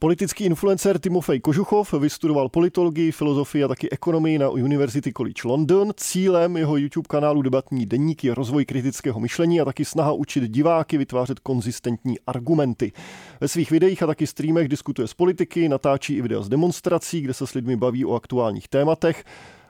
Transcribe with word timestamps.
Politický 0.00 0.44
influencer 0.44 0.98
Timofej 0.98 1.40
Kožuchov 1.40 1.92
vystudoval 1.92 2.48
politologii, 2.48 3.12
filozofii 3.12 3.64
a 3.64 3.68
taky 3.68 3.90
ekonomii 3.90 4.38
na 4.38 4.48
University 4.48 5.12
College 5.12 5.42
London. 5.44 5.90
Cílem 5.96 6.56
jeho 6.56 6.76
YouTube 6.76 7.06
kanálu 7.08 7.42
Debatní 7.42 7.86
denník 7.86 8.24
je 8.24 8.34
rozvoj 8.34 8.64
kritického 8.64 9.20
myšlení 9.20 9.60
a 9.60 9.64
taky 9.64 9.84
snaha 9.84 10.12
učit 10.12 10.50
diváky 10.50 10.98
vytvářet 10.98 11.38
konzistentní 11.38 12.16
argumenty. 12.26 12.92
Ve 13.40 13.48
svých 13.48 13.70
videích 13.70 14.02
a 14.02 14.06
taky 14.06 14.26
streamech 14.26 14.68
diskutuje 14.68 15.08
s 15.08 15.14
politiky, 15.14 15.68
natáčí 15.68 16.14
i 16.14 16.22
videa 16.22 16.42
z 16.42 16.48
demonstrací, 16.48 17.20
kde 17.20 17.34
se 17.34 17.46
s 17.46 17.54
lidmi 17.54 17.76
baví 17.76 18.04
o 18.04 18.14
aktuálních 18.14 18.68
tématech. 18.68 19.24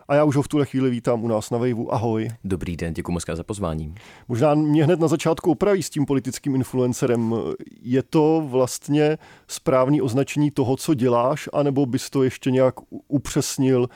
A 0.09 0.14
já 0.14 0.25
už 0.25 0.36
ho 0.36 0.43
v 0.43 0.48
tuhle 0.48 0.66
chvíli 0.66 0.90
vítám 0.90 1.24
u 1.24 1.29
nás 1.29 1.50
na 1.50 1.59
Vejvu. 1.59 1.95
Ahoj. 1.95 2.29
Dobrý 2.45 2.77
den, 2.77 2.95
děkuji 2.95 3.12
moc 3.12 3.24
za 3.34 3.43
pozvání. 3.43 3.95
Možná 4.29 4.54
mě 4.54 4.84
hned 4.84 5.00
na 5.00 5.09
začátku 5.09 5.50
opraví 5.50 5.82
s 5.82 5.91
tím 5.91 6.06
politickým 6.06 6.54
influencerem. 6.54 7.34
Je 7.82 8.02
to 8.02 8.42
vlastně 8.46 9.18
správný 9.48 10.02
označení 10.02 10.50
toho, 10.50 10.77
co 10.77 10.95
děláš, 10.95 11.48
anebo 11.52 11.86
bys 11.86 12.10
to 12.10 12.23
ještě 12.23 12.51
nějak 12.51 12.74
upřesnil? 13.09 13.88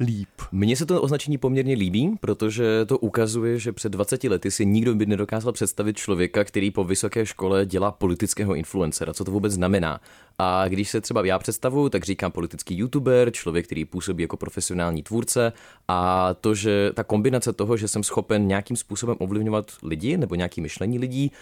Líp. 0.00 0.28
Mně 0.52 0.76
se 0.76 0.86
to 0.86 1.02
označení 1.02 1.38
poměrně 1.38 1.74
líbí, 1.74 2.14
protože 2.20 2.84
to 2.86 2.98
ukazuje, 2.98 3.58
že 3.58 3.72
před 3.72 3.92
20 3.92 4.24
lety 4.24 4.50
si 4.50 4.66
nikdo 4.66 4.94
by 4.94 5.06
nedokázal 5.06 5.52
představit 5.52 5.96
člověka, 5.96 6.44
který 6.44 6.70
po 6.70 6.84
vysoké 6.84 7.26
škole 7.26 7.66
dělá 7.66 7.90
politického 7.90 8.54
influencera. 8.54 9.14
Co 9.14 9.24
to 9.24 9.30
vůbec 9.30 9.52
znamená? 9.52 10.00
A 10.38 10.68
když 10.68 10.90
se 10.90 11.00
třeba 11.00 11.26
já 11.26 11.38
představuju, 11.38 11.88
tak 11.88 12.04
říkám 12.04 12.32
politický 12.32 12.78
youtuber, 12.78 13.30
člověk, 13.32 13.66
který 13.66 13.84
působí 13.84 14.22
jako 14.22 14.36
profesionální 14.36 15.02
tvůrce 15.02 15.52
a 15.88 16.34
to, 16.34 16.54
že 16.54 16.90
ta 16.94 17.04
kombinace 17.04 17.52
toho, 17.52 17.76
že 17.76 17.88
jsem 17.88 18.02
schopen 18.02 18.46
nějakým 18.46 18.76
způsobem 18.76 19.16
ovlivňovat 19.18 19.72
lidi 19.82 20.16
nebo 20.16 20.34
nějaký 20.34 20.60
myšlení 20.60 20.98
lidí, 20.98 21.32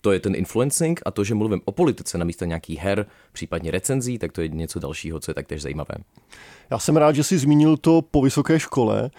to 0.00 0.12
je 0.12 0.20
ten 0.20 0.34
influencing 0.34 1.00
a 1.06 1.10
to, 1.10 1.24
že 1.24 1.34
mluvím 1.34 1.60
o 1.64 1.72
politice 1.72 2.18
na 2.18 2.24
místo 2.24 2.44
nějakých 2.44 2.78
her, 2.78 3.06
případně 3.32 3.70
recenzí, 3.70 4.18
tak 4.18 4.32
to 4.32 4.40
je 4.40 4.48
něco 4.48 4.78
dalšího, 4.78 5.20
co 5.20 5.30
je 5.30 5.34
taktéž 5.34 5.62
zajímavé. 5.62 5.94
Já 6.70 6.78
jsem 6.78 6.96
rád, 6.96 7.12
že 7.12 7.24
jsi 7.24 7.38
zmínil 7.38 7.76
to 7.76 8.02
po 8.02 8.22
vysoké 8.22 8.60
škole. 8.60 9.10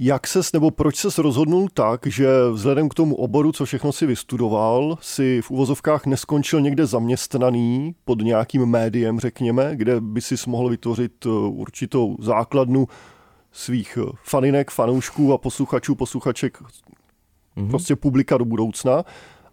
Jak 0.00 0.26
ses 0.26 0.52
nebo 0.52 0.70
proč 0.70 0.96
ses 0.96 1.18
rozhodnul 1.18 1.68
tak, 1.74 2.06
že 2.06 2.28
vzhledem 2.52 2.88
k 2.88 2.94
tomu 2.94 3.14
oboru, 3.14 3.52
co 3.52 3.64
všechno 3.64 3.92
si 3.92 4.06
vystudoval, 4.06 4.98
si 5.00 5.42
v 5.42 5.50
uvozovkách 5.50 6.06
neskončil 6.06 6.60
někde 6.60 6.86
zaměstnaný 6.86 7.94
pod 8.04 8.22
nějakým 8.22 8.66
médiem, 8.66 9.20
řekněme, 9.20 9.76
kde 9.76 10.00
by 10.00 10.20
si 10.20 10.34
mohl 10.46 10.68
vytvořit 10.68 11.26
uh, 11.26 11.60
určitou 11.60 12.16
základnu 12.20 12.88
svých 13.52 13.98
uh, 14.02 14.10
faninek, 14.22 14.70
fanoušků 14.70 15.32
a 15.32 15.38
posluchačů, 15.38 15.94
posluchaček, 15.94 16.62
mm-hmm. 17.56 17.70
prostě 17.70 17.96
publika 17.96 18.36
do 18.38 18.44
budoucna 18.44 19.04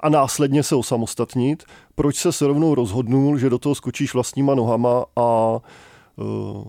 a 0.06 0.10
následně 0.10 0.64
se 0.64 0.76
osamostatnit. 0.76 1.64
Proč 1.96 2.16
se 2.16 2.48
rovnou 2.48 2.76
rozhodnul, 2.76 3.38
že 3.38 3.50
do 3.50 3.60
toho 3.60 3.76
skočíš 3.76 4.14
vlastníma 4.14 4.56
nohama 4.56 5.06
a 5.16 5.60
uh, 6.16 6.64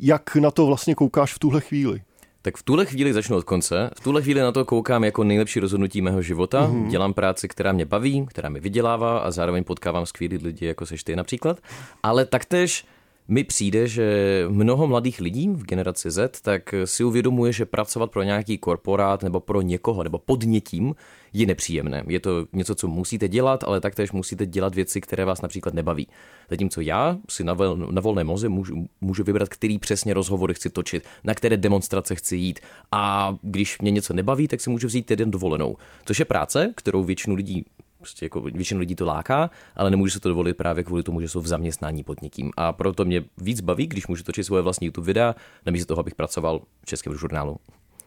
jak 0.00 0.36
na 0.36 0.50
to 0.50 0.66
vlastně 0.66 0.94
koukáš 0.94 1.34
v 1.34 1.38
tuhle 1.38 1.60
chvíli? 1.60 2.02
Tak 2.42 2.56
v 2.56 2.62
tuhle 2.62 2.86
chvíli 2.86 3.12
začnu 3.12 3.36
od 3.36 3.44
konce. 3.44 3.90
V 3.96 4.00
tuhle 4.00 4.22
chvíli 4.22 4.40
na 4.40 4.52
to 4.52 4.64
koukám 4.64 5.04
jako 5.04 5.24
nejlepší 5.24 5.60
rozhodnutí 5.60 6.02
mého 6.02 6.22
života. 6.22 6.68
Mm-hmm. 6.68 6.88
Dělám 6.88 7.14
práci, 7.14 7.48
která 7.48 7.72
mě 7.72 7.84
baví, 7.84 8.26
která 8.26 8.48
mi 8.48 8.60
vydělává 8.60 9.18
a 9.18 9.30
zároveň 9.30 9.64
potkávám 9.64 10.06
skvělý 10.06 10.36
lidi, 10.36 10.66
jako 10.66 10.86
seš 10.86 11.04
ty 11.04 11.16
například. 11.16 11.58
Ale 12.02 12.24
taktéž 12.24 12.84
mi 13.28 13.44
přijde, 13.44 13.88
že 13.88 14.06
mnoho 14.48 14.86
mladých 14.86 15.20
lidí 15.20 15.48
v 15.48 15.64
generaci 15.64 16.10
Z 16.10 16.40
tak 16.40 16.74
si 16.84 17.04
uvědomuje, 17.04 17.52
že 17.52 17.66
pracovat 17.66 18.10
pro 18.10 18.22
nějaký 18.22 18.58
korporát 18.58 19.22
nebo 19.22 19.40
pro 19.40 19.62
někoho 19.62 20.02
nebo 20.02 20.18
pod 20.18 20.42
někým 20.42 20.94
je 21.32 21.46
nepříjemné. 21.46 22.04
Je 22.06 22.20
to 22.20 22.46
něco, 22.52 22.74
co 22.74 22.88
musíte 22.88 23.28
dělat, 23.28 23.64
ale 23.64 23.80
taktéž 23.80 24.12
musíte 24.12 24.46
dělat 24.46 24.74
věci, 24.74 25.00
které 25.00 25.24
vás 25.24 25.42
například 25.42 25.74
nebaví. 25.74 26.08
Zatímco 26.50 26.80
já 26.80 27.18
si 27.30 27.44
na, 27.44 27.52
vol, 27.52 27.76
na 27.76 28.00
volné 28.00 28.24
moze 28.24 28.48
můžu, 28.48 28.86
můžu 29.00 29.24
vybrat, 29.24 29.48
který 29.48 29.78
přesně 29.78 30.14
rozhovory 30.14 30.54
chci 30.54 30.70
točit, 30.70 31.04
na 31.24 31.34
které 31.34 31.56
demonstrace 31.56 32.14
chci 32.14 32.36
jít 32.36 32.60
a 32.92 33.34
když 33.42 33.78
mě 33.78 33.90
něco 33.90 34.14
nebaví, 34.14 34.48
tak 34.48 34.60
si 34.60 34.70
můžu 34.70 34.86
vzít 34.86 35.10
jeden 35.10 35.30
dovolenou. 35.30 35.76
Což 36.04 36.18
je 36.18 36.24
práce, 36.24 36.72
kterou 36.76 37.04
většinu 37.04 37.34
lidí 37.34 37.64
Prostě 38.02 38.26
jako 38.26 38.40
většinu 38.40 38.80
lidí 38.80 38.94
to 38.94 39.06
láká, 39.06 39.50
ale 39.76 39.90
nemůže 39.90 40.12
se 40.12 40.20
to 40.20 40.28
dovolit 40.28 40.56
právě 40.56 40.84
kvůli 40.84 41.02
tomu, 41.02 41.20
že 41.20 41.28
jsou 41.28 41.40
v 41.40 41.46
zaměstnání 41.46 42.04
pod 42.04 42.22
někým. 42.22 42.50
A 42.56 42.72
proto 42.72 43.04
mě 43.04 43.24
víc 43.38 43.60
baví, 43.60 43.86
když 43.86 44.06
můžu 44.06 44.22
točit 44.22 44.44
svoje 44.44 44.62
vlastní 44.62 44.86
YouTube 44.86 45.06
videa, 45.06 45.34
namísto 45.66 45.86
toho, 45.86 46.00
abych 46.00 46.14
pracoval 46.14 46.60
v 46.82 46.86
českém 46.86 47.14
žurnálu. 47.14 47.56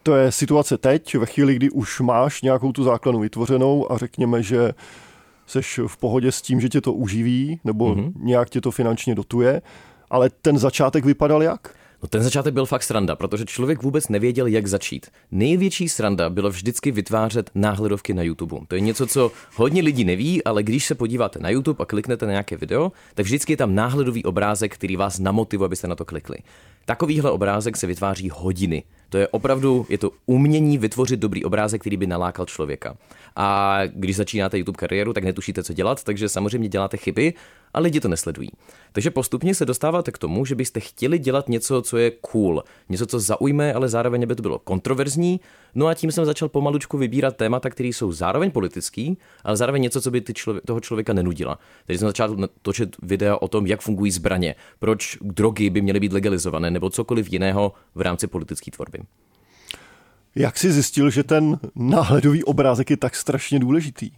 To 0.04 0.16
je 0.16 0.32
situace 0.32 0.78
teď, 0.78 1.16
ve 1.16 1.26
chvíli, 1.26 1.56
kdy 1.56 1.70
už 1.70 2.00
máš 2.00 2.42
nějakou 2.42 2.72
tu 2.72 2.84
základnu 2.84 3.22
vytvořenou 3.22 3.92
a 3.92 3.98
řekněme, 3.98 4.44
že 4.44 4.74
seš 5.48 5.80
v 5.88 5.98
pohodě 5.98 6.32
s 6.32 6.42
tím, 6.42 6.62
že 6.62 6.70
tě 6.70 6.82
to 6.82 6.94
uživí, 6.94 7.60
nebo 7.64 7.96
mm-hmm. 7.96 8.12
nějak 8.16 8.50
tě 8.50 8.62
to 8.62 8.72
finančně 8.72 9.16
dotuje, 9.16 9.62
ale 10.10 10.30
ten 10.30 10.58
začátek 10.58 11.06
vypadal 11.06 11.44
jak? 11.44 11.76
No 12.04 12.08
ten 12.08 12.24
začátek 12.24 12.54
byl 12.54 12.66
fakt 12.66 12.84
sranda, 12.84 13.16
protože 13.16 13.46
člověk 13.46 13.84
vůbec 13.84 14.10
nevěděl, 14.10 14.48
jak 14.48 14.68
začít. 14.68 15.08
Největší 15.32 15.90
sranda 15.90 16.30
bylo 16.30 16.50
vždycky 16.50 16.92
vytvářet 16.92 17.50
náhledovky 17.56 18.14
na 18.14 18.24
YouTube. 18.24 18.58
To 18.68 18.76
je 18.76 18.82
něco, 18.82 19.08
co 19.08 19.32
hodně 19.56 19.82
lidí 19.82 20.04
neví, 20.04 20.44
ale 20.44 20.64
když 20.64 20.86
se 20.86 20.96
podíváte 20.96 21.40
na 21.40 21.50
YouTube 21.50 21.84
a 21.84 21.86
kliknete 21.86 22.26
na 22.26 22.32
nějaké 22.32 22.58
video, 22.58 22.92
tak 23.14 23.26
vždycky 23.26 23.54
je 23.54 23.58
tam 23.58 23.76
náhledový 23.76 24.24
obrázek, 24.24 24.74
který 24.74 24.96
vás 24.96 25.20
namotivuje, 25.20 25.66
abyste 25.66 25.88
na 25.88 25.96
to 25.96 26.06
klikli. 26.06 26.38
Takovýhle 26.86 27.32
obrázek 27.32 27.78
se 27.78 27.88
vytváří 27.88 28.30
hodiny. 28.34 28.84
To 29.16 29.20
je 29.20 29.28
opravdu, 29.28 29.86
je 29.90 29.98
to 29.98 30.12
umění 30.26 30.78
vytvořit 30.78 31.20
dobrý 31.20 31.44
obrázek, 31.44 31.82
který 31.82 31.98
by 31.98 32.08
nalákal 32.08 32.46
člověka. 32.46 32.98
A 33.36 33.80
když 33.86 34.16
začínáte 34.16 34.58
YouTube 34.58 34.78
kariéru, 34.78 35.14
tak 35.14 35.24
netušíte, 35.24 35.64
co 35.64 35.74
dělat, 35.74 36.04
takže 36.04 36.30
samozřejmě 36.30 36.70
děláte 36.70 36.98
chyby 36.98 37.34
a 37.74 37.80
lidi 37.80 38.00
to 38.00 38.08
nesledují. 38.08 38.50
Takže 38.92 39.12
postupně 39.12 39.56
se 39.56 39.66
dostáváte 39.66 40.12
k 40.12 40.18
tomu, 40.18 40.46
že 40.46 40.56
byste 40.56 40.80
chtěli 40.80 41.20
dělat 41.20 41.50
něco, 41.50 41.82
co 41.82 41.98
je 41.98 42.12
cool, 42.12 42.64
něco, 42.90 43.06
co 43.06 43.20
zaujme, 43.20 43.74
ale 43.74 43.90
zároveň 43.90 44.28
by 44.28 44.36
to 44.36 44.42
bylo 44.42 44.60
kontroverzní. 44.60 45.40
No 45.76 45.88
a 45.88 45.94
tím 45.94 46.12
jsem 46.12 46.26
začal 46.26 46.50
pomalučku 46.50 46.98
vybírat 46.98 47.38
témata, 47.38 47.70
které 47.70 47.90
jsou 47.90 48.12
zároveň 48.12 48.52
politický, 48.52 49.18
ale 49.44 49.58
zároveň 49.58 49.82
něco, 49.82 50.02
co 50.02 50.12
by 50.12 50.22
ty 50.22 50.34
člověk, 50.34 50.66
toho 50.66 50.80
člověka 50.80 51.14
nenudila. 51.14 51.60
Takže 51.86 52.00
jsem 52.00 52.08
začal 52.08 52.38
točit 52.62 52.96
videa 53.04 53.36
o 53.36 53.48
tom, 53.48 53.68
jak 53.68 53.82
fungují 53.82 54.12
zbraně, 54.12 54.56
proč 54.80 55.18
drogy 55.22 55.70
by 55.70 55.82
měly 55.82 56.00
být 56.00 56.14
legalizované 56.14 56.72
nebo 56.72 56.90
cokoliv 56.90 57.34
jiného 57.34 57.74
v 57.96 58.02
rámci 58.02 58.28
politické 58.28 58.72
tvorby. 58.72 59.00
Jak 60.36 60.58
jsi 60.58 60.72
zjistil, 60.72 61.10
že 61.10 61.24
ten 61.24 61.60
náhledový 61.76 62.44
obrázek 62.44 62.90
je 62.90 62.98
tak 62.98 63.16
strašně 63.16 63.60
důležitý? 63.60 64.12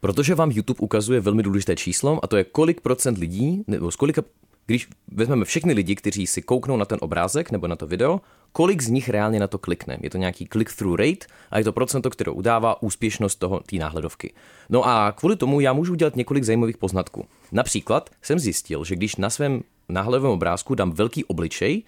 Protože 0.00 0.34
vám 0.34 0.50
YouTube 0.50 0.80
ukazuje 0.80 1.20
velmi 1.20 1.42
důležité 1.42 1.76
číslo 1.76 2.20
a 2.22 2.26
to 2.26 2.36
je 2.36 2.44
kolik 2.44 2.80
procent 2.80 3.18
lidí, 3.18 3.64
nebo 3.66 3.90
z 3.90 3.96
kolika, 3.96 4.22
když 4.66 4.88
vezmeme 5.12 5.44
všechny 5.44 5.72
lidi, 5.72 5.94
kteří 5.94 6.26
si 6.26 6.42
kouknou 6.42 6.76
na 6.76 6.84
ten 6.84 6.98
obrázek 7.00 7.50
nebo 7.50 7.66
na 7.66 7.76
to 7.76 7.86
video, 7.86 8.20
kolik 8.52 8.82
z 8.82 8.88
nich 8.88 9.08
reálně 9.08 9.40
na 9.40 9.46
to 9.46 9.58
klikne. 9.58 9.98
Je 10.00 10.10
to 10.10 10.18
nějaký 10.18 10.46
click-through 10.46 10.98
rate 10.98 11.26
a 11.50 11.58
je 11.58 11.64
to 11.64 11.72
procento, 11.72 12.10
které 12.10 12.30
udává 12.30 12.82
úspěšnost 12.82 13.36
toho 13.36 13.60
té 13.60 13.76
náhledovky. 13.76 14.34
No 14.68 14.86
a 14.86 15.12
kvůli 15.12 15.36
tomu 15.36 15.60
já 15.60 15.72
můžu 15.72 15.92
udělat 15.92 16.16
několik 16.16 16.44
zajímavých 16.44 16.76
poznatků. 16.76 17.26
Například 17.52 18.10
jsem 18.22 18.38
zjistil, 18.38 18.84
že 18.84 18.96
když 18.96 19.16
na 19.16 19.30
svém 19.30 19.62
náhledovém 19.88 20.32
obrázku 20.32 20.74
dám 20.74 20.92
velký 20.92 21.24
obličej, 21.24 21.82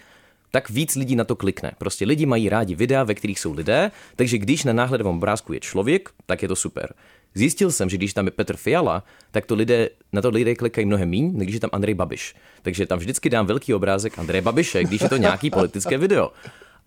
tak 0.54 0.70
víc 0.70 0.94
lidí 0.94 1.16
na 1.16 1.24
to 1.24 1.36
klikne. 1.36 1.72
Prostě 1.78 2.04
lidi 2.04 2.26
mají 2.26 2.48
rádi 2.48 2.74
videa, 2.74 3.04
ve 3.04 3.14
kterých 3.14 3.40
jsou 3.40 3.52
lidé, 3.52 3.90
takže 4.16 4.38
když 4.38 4.64
na 4.64 4.72
náhledovém 4.72 5.16
obrázku 5.16 5.52
je 5.52 5.60
člověk, 5.60 6.10
tak 6.26 6.42
je 6.42 6.48
to 6.48 6.56
super. 6.56 6.94
Zjistil 7.34 7.72
jsem, 7.72 7.90
že 7.90 7.96
když 7.96 8.14
tam 8.14 8.24
je 8.24 8.30
Petr 8.30 8.56
Fiala, 8.56 9.02
tak 9.30 9.46
to 9.46 9.54
lidé, 9.54 9.88
na 10.12 10.22
to 10.22 10.30
lidé 10.30 10.54
klikají 10.54 10.86
mnohem 10.86 11.10
méně, 11.10 11.32
než 11.32 11.46
když 11.46 11.54
je 11.54 11.60
tam 11.60 11.70
Andrej 11.72 11.94
Babiš. 11.94 12.34
Takže 12.62 12.86
tam 12.86 12.98
vždycky 12.98 13.30
dám 13.30 13.46
velký 13.46 13.74
obrázek 13.74 14.18
Andreje 14.18 14.42
Babiše, 14.42 14.84
když 14.84 15.00
je 15.00 15.08
to 15.08 15.16
nějaký 15.16 15.50
politické 15.50 15.98
video. 15.98 16.30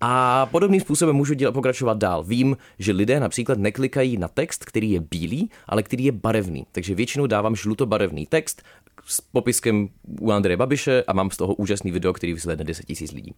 A 0.00 0.46
podobným 0.46 0.80
způsobem 0.80 1.16
můžu 1.16 1.34
dělat, 1.34 1.52
pokračovat 1.52 1.98
dál. 1.98 2.24
Vím, 2.24 2.56
že 2.78 2.92
lidé 2.92 3.20
například 3.20 3.58
neklikají 3.58 4.16
na 4.16 4.28
text, 4.28 4.64
který 4.64 4.90
je 4.90 5.00
bílý, 5.00 5.50
ale 5.66 5.82
který 5.82 6.04
je 6.04 6.12
barevný. 6.12 6.66
Takže 6.72 6.94
většinou 6.94 7.26
dávám 7.26 7.56
žlutobarevný 7.56 8.26
text 8.26 8.62
s 9.08 9.20
popiskem 9.20 9.88
u 10.20 10.30
Andreje 10.30 10.56
Babiše 10.56 11.04
a 11.06 11.12
mám 11.12 11.30
z 11.30 11.36
toho 11.36 11.54
úžasný 11.54 11.90
video, 11.90 12.12
který 12.12 12.32
vyzvedne 12.32 12.64
10 12.64 12.86
000 13.00 13.12
lidí. 13.14 13.34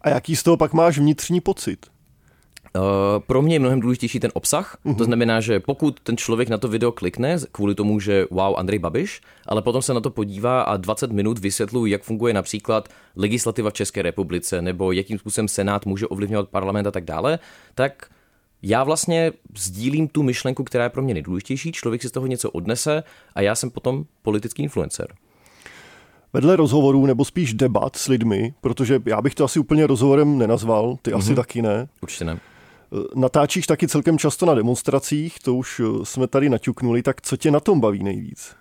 A 0.00 0.08
jaký 0.08 0.36
z 0.36 0.42
toho 0.42 0.56
pak 0.56 0.72
máš 0.72 0.98
vnitřní 0.98 1.40
pocit? 1.40 1.86
Uh, 2.76 2.82
pro 3.26 3.42
mě 3.42 3.54
je 3.54 3.58
mnohem 3.58 3.80
důležitější 3.80 4.20
ten 4.20 4.30
obsah. 4.34 4.78
Uh-huh. 4.84 4.96
To 4.96 5.04
znamená, 5.04 5.40
že 5.40 5.60
pokud 5.60 6.00
ten 6.00 6.16
člověk 6.16 6.48
na 6.48 6.58
to 6.58 6.68
video 6.68 6.92
klikne 6.92 7.36
kvůli 7.52 7.74
tomu, 7.74 8.00
že 8.00 8.26
wow, 8.30 8.54
Andrej 8.56 8.78
Babiš, 8.78 9.20
ale 9.46 9.62
potom 9.62 9.82
se 9.82 9.94
na 9.94 10.00
to 10.00 10.10
podívá 10.10 10.62
a 10.62 10.76
20 10.76 11.12
minut 11.12 11.38
vysvětluji, 11.38 11.92
jak 11.92 12.02
funguje 12.02 12.34
například 12.34 12.88
legislativa 13.16 13.70
v 13.70 13.72
České 13.72 14.02
republice 14.02 14.62
nebo 14.62 14.92
jakým 14.92 15.18
způsobem 15.18 15.48
Senát 15.48 15.86
může 15.86 16.06
ovlivňovat 16.06 16.48
parlament 16.48 16.86
a 16.86 16.90
tak 16.90 17.04
dále, 17.04 17.38
tak 17.74 18.06
já 18.66 18.84
vlastně 18.84 19.32
sdílím 19.56 20.08
tu 20.08 20.22
myšlenku, 20.22 20.64
která 20.64 20.84
je 20.84 20.90
pro 20.90 21.02
mě 21.02 21.14
nejdůležitější, 21.14 21.72
člověk 21.72 22.02
si 22.02 22.08
z 22.08 22.12
toho 22.12 22.26
něco 22.26 22.50
odnese 22.50 23.02
a 23.34 23.40
já 23.40 23.54
jsem 23.54 23.70
potom 23.70 24.04
politický 24.22 24.62
influencer. 24.62 25.14
Vedle 26.32 26.56
rozhovorů 26.56 27.06
nebo 27.06 27.24
spíš 27.24 27.54
debat 27.54 27.96
s 27.96 28.08
lidmi, 28.08 28.54
protože 28.60 29.02
já 29.06 29.22
bych 29.22 29.34
to 29.34 29.44
asi 29.44 29.58
úplně 29.58 29.86
rozhovorem 29.86 30.38
nenazval, 30.38 30.96
ty 31.02 31.10
mm-hmm. 31.10 31.18
asi 31.18 31.28
mhm. 31.28 31.36
taky 31.36 31.62
ne. 31.62 31.88
Určitě 32.02 32.24
ne. 32.24 32.32
Eh, 32.32 32.96
natáčíš 33.14 33.66
taky 33.66 33.88
celkem 33.88 34.18
často 34.18 34.46
na 34.46 34.54
demonstracích, 34.54 35.38
to 35.38 35.54
už 35.54 35.80
eh, 35.80 36.04
jsme 36.04 36.26
tady 36.26 36.48
naťuknuli, 36.48 37.02
tak 37.02 37.22
co 37.22 37.36
tě 37.36 37.50
na 37.50 37.60
tom 37.60 37.80
baví 37.80 38.02
nejvíc? 38.02 38.56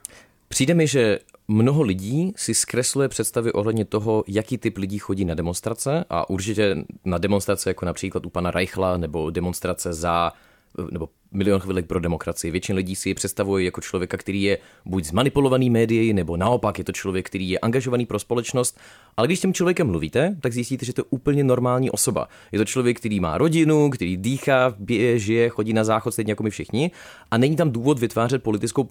Přijde 0.47 0.73
mi, 0.73 0.87
že 0.87 1.19
mnoho 1.47 1.81
lidí 1.81 2.33
si 2.35 2.53
zkresluje 2.53 3.09
představy 3.09 3.53
ohledně 3.53 3.85
toho, 3.85 4.23
jaký 4.27 4.57
typ 4.57 4.77
lidí 4.77 4.99
chodí 4.99 5.25
na 5.25 5.33
demonstrace 5.33 6.05
a 6.09 6.29
určitě 6.29 6.75
na 7.05 7.17
demonstrace 7.17 7.69
jako 7.69 7.85
například 7.85 8.25
u 8.25 8.29
pana 8.29 8.51
Reichla 8.51 8.97
nebo 8.97 9.29
demonstrace 9.29 9.93
za 9.93 10.31
nebo 10.91 11.09
milion 11.33 11.59
chvilek 11.59 11.85
pro 11.85 11.99
demokracii. 11.99 12.51
Většina 12.51 12.77
lidí 12.77 12.95
si 12.95 13.09
je 13.09 13.15
představuje 13.15 13.65
jako 13.65 13.81
člověka, 13.81 14.17
který 14.17 14.43
je 14.43 14.57
buď 14.85 15.05
zmanipulovaný 15.05 15.69
médií, 15.69 16.13
nebo 16.13 16.37
naopak 16.37 16.77
je 16.77 16.83
to 16.83 16.91
člověk, 16.91 17.25
který 17.25 17.49
je 17.49 17.59
angažovaný 17.59 18.05
pro 18.05 18.19
společnost. 18.19 18.79
Ale 19.17 19.27
když 19.27 19.39
s 19.39 19.41
tím 19.41 19.53
člověkem 19.53 19.87
mluvíte, 19.87 20.35
tak 20.41 20.53
zjistíte, 20.53 20.85
že 20.85 20.93
to 20.93 21.01
je 21.01 21.05
úplně 21.09 21.43
normální 21.43 21.91
osoba. 21.91 22.27
Je 22.51 22.59
to 22.59 22.65
člověk, 22.65 22.99
který 22.99 23.19
má 23.19 23.37
rodinu, 23.37 23.89
který 23.89 24.17
dýchá, 24.17 24.75
bije, 24.79 25.19
žije, 25.19 25.49
chodí 25.49 25.73
na 25.73 25.83
záchod 25.83 26.13
stejně 26.13 26.31
jako 26.31 26.43
my 26.43 26.49
všichni 26.49 26.91
a 27.31 27.37
není 27.37 27.55
tam 27.55 27.71
důvod 27.71 27.99
vytvářet 27.99 28.43
politickou 28.43 28.87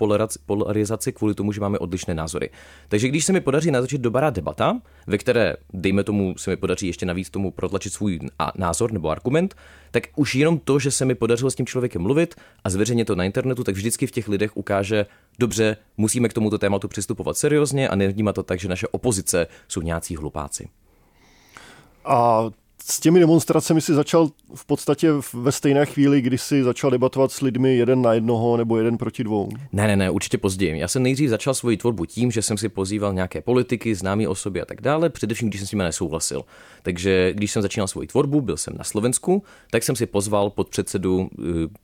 polarizaci 0.46 1.12
kvůli 1.12 1.34
tomu, 1.34 1.52
že 1.52 1.60
máme 1.60 1.78
odlišné 1.78 2.14
názory. 2.14 2.50
Takže 2.88 3.08
když 3.08 3.24
se 3.24 3.32
mi 3.32 3.40
podaří 3.40 3.70
natočit 3.70 4.00
dobrá 4.00 4.30
debata, 4.30 4.80
ve 5.06 5.18
které, 5.18 5.56
dejme 5.72 6.04
tomu, 6.04 6.34
se 6.38 6.50
mi 6.50 6.56
podaří 6.56 6.86
ještě 6.86 7.06
navíc 7.06 7.30
tomu 7.30 7.50
protlačit 7.50 7.92
svůj 7.92 8.20
názor 8.56 8.92
nebo 8.92 9.10
argument, 9.10 9.54
tak 9.92 10.02
už 10.16 10.34
jenom 10.34 10.58
to, 10.58 10.78
že 10.78 10.90
se 10.90 11.04
mi 11.04 11.14
podařilo 11.14 11.50
s 11.50 11.54
tím 11.54 11.66
člověkem 11.66 12.02
mluvit 12.02 12.34
a 12.64 12.70
zveřejnit 12.70 13.04
to 13.04 13.14
na 13.14 13.24
internetu, 13.24 13.64
tak 13.64 13.74
vždycky 13.74 14.06
v 14.06 14.10
těch 14.10 14.28
lidech 14.28 14.56
ukáže, 14.56 15.06
dobře, 15.38 15.76
musíme 15.96 16.28
k 16.28 16.32
tomuto 16.32 16.58
tématu 16.58 16.88
přistupovat 16.88 17.36
seriózně 17.36 17.88
a 17.88 17.94
nevnímat 17.94 18.34
to 18.34 18.42
tak, 18.42 18.60
že 18.60 18.68
naše 18.68 18.88
opozice 18.88 19.46
jsou 19.68 19.80
nějací 19.80 20.16
hlupáci. 20.16 20.68
A 22.04 22.44
s 22.86 23.00
těmi 23.00 23.20
demonstracemi 23.20 23.80
si 23.80 23.94
začal 23.94 24.28
v 24.54 24.66
podstatě 24.66 25.08
ve 25.34 25.52
stejné 25.52 25.86
chvíli, 25.86 26.20
kdy 26.20 26.38
si 26.38 26.62
začal 26.62 26.90
debatovat 26.90 27.32
s 27.32 27.40
lidmi 27.40 27.76
jeden 27.76 28.02
na 28.02 28.14
jednoho 28.14 28.56
nebo 28.56 28.78
jeden 28.78 28.98
proti 28.98 29.24
dvou? 29.24 29.48
Ne, 29.72 29.86
ne, 29.86 29.96
ne, 29.96 30.10
určitě 30.10 30.38
později. 30.38 30.78
Já 30.78 30.88
jsem 30.88 31.02
nejdřív 31.02 31.30
začal 31.30 31.54
svoji 31.54 31.76
tvorbu 31.76 32.06
tím, 32.06 32.30
že 32.30 32.42
jsem 32.42 32.58
si 32.58 32.68
pozýval 32.68 33.12
nějaké 33.12 33.40
politiky, 33.40 33.94
známé 33.94 34.28
osoby 34.28 34.60
a 34.60 34.64
tak 34.64 34.80
dále, 34.80 35.10
především 35.10 35.48
když 35.48 35.60
jsem 35.60 35.66
s 35.66 35.72
nimi 35.72 35.82
nesouhlasil. 35.82 36.44
Takže 36.82 37.32
když 37.34 37.52
jsem 37.52 37.62
začínal 37.62 37.88
svoji 37.88 38.08
tvorbu, 38.08 38.40
byl 38.40 38.56
jsem 38.56 38.74
na 38.78 38.84
Slovensku, 38.84 39.42
tak 39.70 39.82
jsem 39.82 39.96
si 39.96 40.06
pozval 40.06 40.50
pod 40.50 40.68
předsedu 40.68 41.16
uh, 41.18 41.26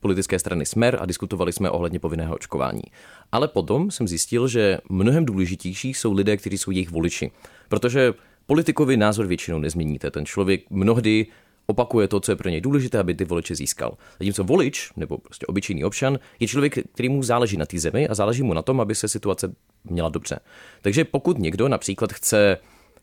politické 0.01 0.39
strany 0.39 0.67
Smer 0.67 0.99
a 1.01 1.07
diskutovali 1.07 1.53
jsme 1.53 1.71
ohledně 1.71 1.99
povinného 1.99 2.35
očkování. 2.35 2.83
Ale 3.33 3.49
potom 3.49 3.91
jsem 3.91 4.09
zjistil, 4.09 4.49
že 4.49 4.79
mnohem 4.89 5.25
důležitější 5.25 5.95
jsou 5.95 6.13
lidé, 6.13 6.37
kteří 6.37 6.59
jsou 6.59 6.71
jejich 6.71 6.91
voliči. 6.91 7.31
Protože 7.69 8.15
Politikovi 8.51 8.97
názor 8.97 9.27
většinou 9.27 9.59
nezměníte. 9.59 10.11
Ten 10.11 10.27
člověk 10.27 10.71
mnohdy 10.71 11.27
opakuje 11.67 12.09
to, 12.09 12.21
co 12.21 12.33
je 12.33 12.37
pro 12.37 12.49
něj 12.49 12.61
důležité, 12.61 12.99
aby 12.99 13.15
ty 13.15 13.25
voliče 13.25 13.55
získal. 13.55 13.97
Zatímco 14.13 14.45
volič, 14.45 14.91
nebo 14.97 15.19
prostě 15.19 15.47
obyčejný 15.47 15.85
občan, 15.85 16.19
je 16.41 16.49
člověk, 16.49 16.79
který 16.93 17.09
mu 17.09 17.23
záleží 17.23 17.57
na 17.57 17.67
té 17.67 17.79
zemi 17.79 18.09
a 18.09 18.15
záleží 18.15 18.43
mu 18.43 18.55
na 18.55 18.63
tom, 18.63 18.81
aby 18.81 18.95
se 18.95 19.09
situace 19.09 19.55
měla 19.85 20.09
dobře. 20.09 20.39
Takže 20.83 21.05
pokud 21.05 21.39
někdo 21.39 21.69
například 21.69 22.13
chce, 22.13 22.59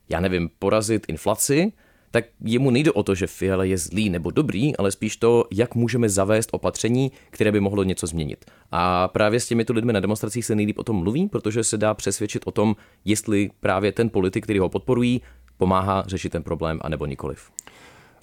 já 0.10 0.20
nevím, 0.20 0.50
porazit 0.60 1.06
inflaci, 1.08 1.72
tak 2.16 2.26
jemu 2.46 2.72
nejde 2.72 2.92
o 2.92 3.04
to, 3.04 3.16
že 3.16 3.28
Fiala 3.28 3.64
je 3.64 3.78
zlý 3.78 4.10
nebo 4.10 4.32
dobrý, 4.32 4.78
ale 4.78 4.92
spíš 4.92 5.18
to, 5.18 5.46
jak 5.52 5.76
můžeme 5.76 6.10
zavést 6.10 6.50
opatření, 6.52 7.12
které 7.30 7.52
by 7.52 7.60
mohlo 7.60 7.84
něco 7.84 8.08
změnit. 8.08 8.46
A 8.72 9.08
právě 9.08 9.40
s 9.40 9.48
těmito 9.48 9.74
lidmi 9.74 9.94
na 9.94 10.00
demonstracích 10.00 10.46
se 10.46 10.56
nejlíp 10.56 10.80
o 10.80 10.84
tom 10.84 10.96
mluví, 10.96 11.28
protože 11.28 11.64
se 11.64 11.78
dá 11.78 11.94
přesvědčit 11.94 12.42
o 12.46 12.52
tom, 12.52 12.76
jestli 13.06 13.50
právě 13.60 13.92
ten 13.92 14.10
politik, 14.10 14.44
který 14.44 14.60
ho 14.60 14.70
podporují, 14.70 15.22
pomáhá 15.58 16.04
řešit 16.08 16.30
ten 16.30 16.44
problém, 16.44 16.80
anebo 16.82 17.06
nikoliv. 17.06 17.50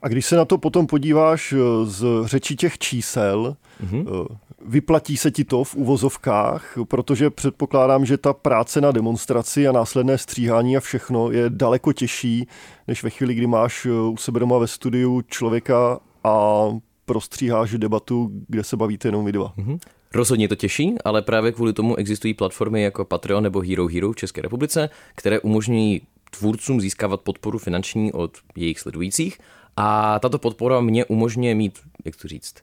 A 0.02 0.08
když 0.08 0.26
se 0.26 0.36
na 0.36 0.44
to 0.44 0.58
potom 0.58 0.86
podíváš 0.86 1.52
eh, 1.52 1.56
z 1.84 2.04
řeči 2.24 2.56
těch 2.56 2.78
čísel, 2.78 3.56
mm-hmm. 3.84 4.26
vyplatí 4.66 5.16
se 5.16 5.30
ti 5.30 5.44
to 5.44 5.64
v 5.64 5.74
uvozovkách, 5.74 6.78
protože 6.88 7.30
předpokládám, 7.30 8.04
že 8.04 8.18
ta 8.18 8.32
práce 8.32 8.80
na 8.80 8.90
demonstraci 8.90 9.68
a 9.68 9.72
následné 9.72 10.18
stříhání 10.18 10.76
a 10.76 10.80
všechno 10.80 11.30
je 11.30 11.44
daleko 11.50 11.92
těžší, 11.92 12.48
než 12.88 13.02
ve 13.02 13.10
chvíli, 13.10 13.34
kdy 13.34 13.46
máš 13.46 13.86
eh, 13.86 13.90
u 13.90 14.16
sebe 14.16 14.40
doma 14.40 14.58
ve 14.58 14.66
studiu 14.66 15.22
člověka 15.22 15.98
a 16.24 16.64
prostříháš 17.04 17.70
debatu, 17.70 18.30
kde 18.48 18.64
se 18.64 18.76
bavíte 18.76 19.08
jenom 19.08 19.24
vy 19.24 19.32
dva. 19.32 19.52
Mm-hmm. 19.58 19.78
Rozhodně 20.14 20.48
to 20.48 20.54
těší, 20.54 20.94
ale 21.04 21.22
právě 21.22 21.52
kvůli 21.52 21.72
tomu 21.72 21.96
existují 21.96 22.34
platformy 22.34 22.82
jako 22.82 23.04
Patreon 23.04 23.42
nebo 23.42 23.60
Hero 23.60 23.86
Hero 23.86 24.12
v 24.12 24.16
České 24.16 24.42
republice, 24.42 24.90
které 25.14 25.40
umožňují 25.40 26.00
tvůrcům 26.38 26.80
získávat 26.80 27.20
podporu 27.20 27.58
finanční 27.58 28.12
od 28.12 28.38
jejich 28.56 28.80
sledujících 28.80 29.38
a 29.76 30.18
tato 30.18 30.38
podpora 30.38 30.80
mě 30.80 31.04
umožňuje 31.04 31.54
mít, 31.54 31.78
jak 32.04 32.16
to 32.16 32.28
říct, 32.28 32.54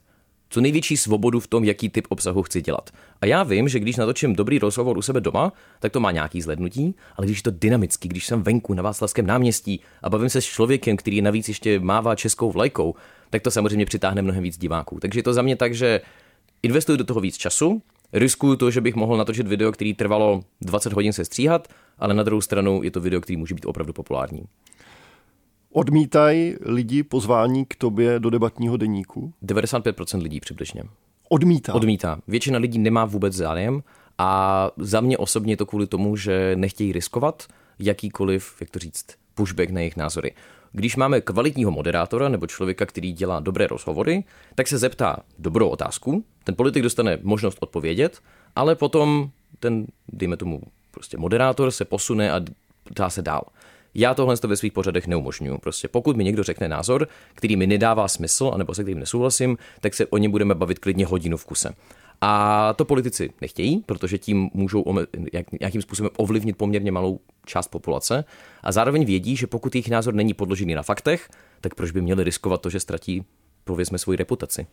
co 0.50 0.60
největší 0.60 0.96
svobodu 0.96 1.40
v 1.40 1.46
tom, 1.46 1.64
jaký 1.64 1.88
typ 1.88 2.06
obsahu 2.08 2.42
chci 2.42 2.62
dělat. 2.62 2.90
A 3.20 3.26
já 3.26 3.42
vím, 3.42 3.68
že 3.68 3.78
když 3.78 3.96
natočím 3.96 4.36
dobrý 4.36 4.58
rozhovor 4.58 4.98
u 4.98 5.02
sebe 5.02 5.20
doma, 5.20 5.52
tak 5.80 5.92
to 5.92 6.00
má 6.00 6.10
nějaký 6.10 6.42
zlednutí, 6.42 6.94
ale 7.16 7.26
když 7.26 7.38
je 7.38 7.42
to 7.42 7.50
dynamický, 7.50 8.08
když 8.08 8.26
jsem 8.26 8.42
venku 8.42 8.74
na 8.74 8.82
Václavském 8.82 9.26
náměstí 9.26 9.80
a 10.02 10.10
bavím 10.10 10.28
se 10.28 10.40
s 10.40 10.44
člověkem, 10.44 10.96
který 10.96 11.22
navíc 11.22 11.48
ještě 11.48 11.80
mává 11.80 12.14
českou 12.14 12.52
vlajkou, 12.52 12.94
tak 13.30 13.42
to 13.42 13.50
samozřejmě 13.50 13.86
přitáhne 13.86 14.22
mnohem 14.22 14.42
víc 14.42 14.58
diváků. 14.58 15.00
Takže 15.00 15.18
je 15.18 15.22
to 15.22 15.32
za 15.32 15.42
mě 15.42 15.56
tak, 15.56 15.74
že 15.74 16.00
investuju 16.62 16.98
do 16.98 17.04
toho 17.04 17.20
víc 17.20 17.36
času, 17.36 17.82
riskuju 18.12 18.56
to, 18.56 18.70
že 18.70 18.80
bych 18.80 18.94
mohl 18.94 19.16
natočit 19.16 19.46
video, 19.46 19.72
který 19.72 19.94
trvalo 19.94 20.40
20 20.60 20.92
hodin 20.92 21.12
se 21.12 21.24
stříhat, 21.24 21.68
ale 21.98 22.14
na 22.14 22.22
druhou 22.22 22.40
stranu 22.40 22.82
je 22.82 22.90
to 22.90 23.00
video, 23.00 23.20
který 23.20 23.36
může 23.36 23.54
být 23.54 23.66
opravdu 23.66 23.92
populární. 23.92 24.42
Odmítají 25.72 26.54
lidi 26.60 27.02
pozvání 27.02 27.64
k 27.64 27.74
tobě 27.74 28.20
do 28.20 28.30
debatního 28.30 28.76
deníku? 28.76 29.32
95% 29.42 30.22
lidí 30.22 30.40
přibližně. 30.40 30.82
Odmítá? 31.28 31.74
Odmítá. 31.74 32.20
Většina 32.28 32.58
lidí 32.58 32.78
nemá 32.78 33.04
vůbec 33.04 33.34
zájem 33.34 33.82
a 34.18 34.70
za 34.76 35.00
mě 35.00 35.18
osobně 35.18 35.52
je 35.52 35.56
to 35.56 35.66
kvůli 35.66 35.86
tomu, 35.86 36.16
že 36.16 36.52
nechtějí 36.56 36.92
riskovat 36.92 37.46
jakýkoliv, 37.78 38.56
jak 38.60 38.70
to 38.70 38.78
říct, 38.78 39.06
pushback 39.34 39.70
na 39.70 39.80
jejich 39.80 39.96
názory. 39.96 40.32
Když 40.72 40.96
máme 40.96 41.20
kvalitního 41.20 41.70
moderátora 41.70 42.28
nebo 42.28 42.46
člověka, 42.46 42.86
který 42.86 43.12
dělá 43.12 43.40
dobré 43.40 43.66
rozhovory, 43.66 44.24
tak 44.54 44.68
se 44.68 44.78
zeptá 44.78 45.16
dobrou 45.38 45.68
otázku, 45.68 46.24
ten 46.44 46.54
politik 46.54 46.82
dostane 46.82 47.18
možnost 47.22 47.58
odpovědět, 47.60 48.18
ale 48.56 48.74
potom 48.74 49.30
ten, 49.60 49.86
dejme 50.08 50.36
tomu, 50.36 50.60
prostě 50.90 51.16
moderátor 51.16 51.70
se 51.70 51.84
posune 51.84 52.32
a 52.32 52.40
dá 52.96 53.10
se 53.10 53.22
dál. 53.22 53.42
Já 53.94 54.14
tohle 54.14 54.36
ve 54.46 54.56
svých 54.56 54.72
pořadech 54.72 55.06
neumožňuji. 55.06 55.58
Prostě 55.58 55.88
pokud 55.88 56.16
mi 56.16 56.24
někdo 56.24 56.42
řekne 56.42 56.68
názor, 56.68 57.08
který 57.34 57.56
mi 57.56 57.66
nedává 57.66 58.08
smysl, 58.08 58.50
anebo 58.54 58.74
se 58.74 58.82
kterým 58.82 58.98
nesouhlasím, 58.98 59.58
tak 59.80 59.94
se 59.94 60.06
o 60.06 60.18
ně 60.18 60.28
budeme 60.28 60.54
bavit 60.54 60.78
klidně 60.78 61.06
hodinu 61.06 61.36
v 61.36 61.44
kuse. 61.44 61.74
A 62.20 62.72
to 62.76 62.84
politici 62.84 63.30
nechtějí, 63.40 63.82
protože 63.86 64.18
tím 64.18 64.50
můžou 64.54 64.84
nějakým 65.60 65.82
způsobem 65.82 66.10
ovlivnit 66.16 66.56
poměrně 66.56 66.92
malou 66.92 67.20
část 67.46 67.68
populace 67.68 68.24
a 68.62 68.72
zároveň 68.72 69.04
vědí, 69.04 69.36
že 69.36 69.46
pokud 69.46 69.74
jejich 69.74 69.90
názor 69.90 70.14
není 70.14 70.34
podložený 70.34 70.74
na 70.74 70.82
faktech, 70.82 71.28
tak 71.60 71.74
proč 71.74 71.90
by 71.90 72.00
měli 72.00 72.24
riskovat 72.24 72.60
to, 72.60 72.70
že 72.70 72.80
ztratí, 72.80 73.24
povězme, 73.64 73.98
svoji 73.98 74.16
reputaci. 74.16 74.66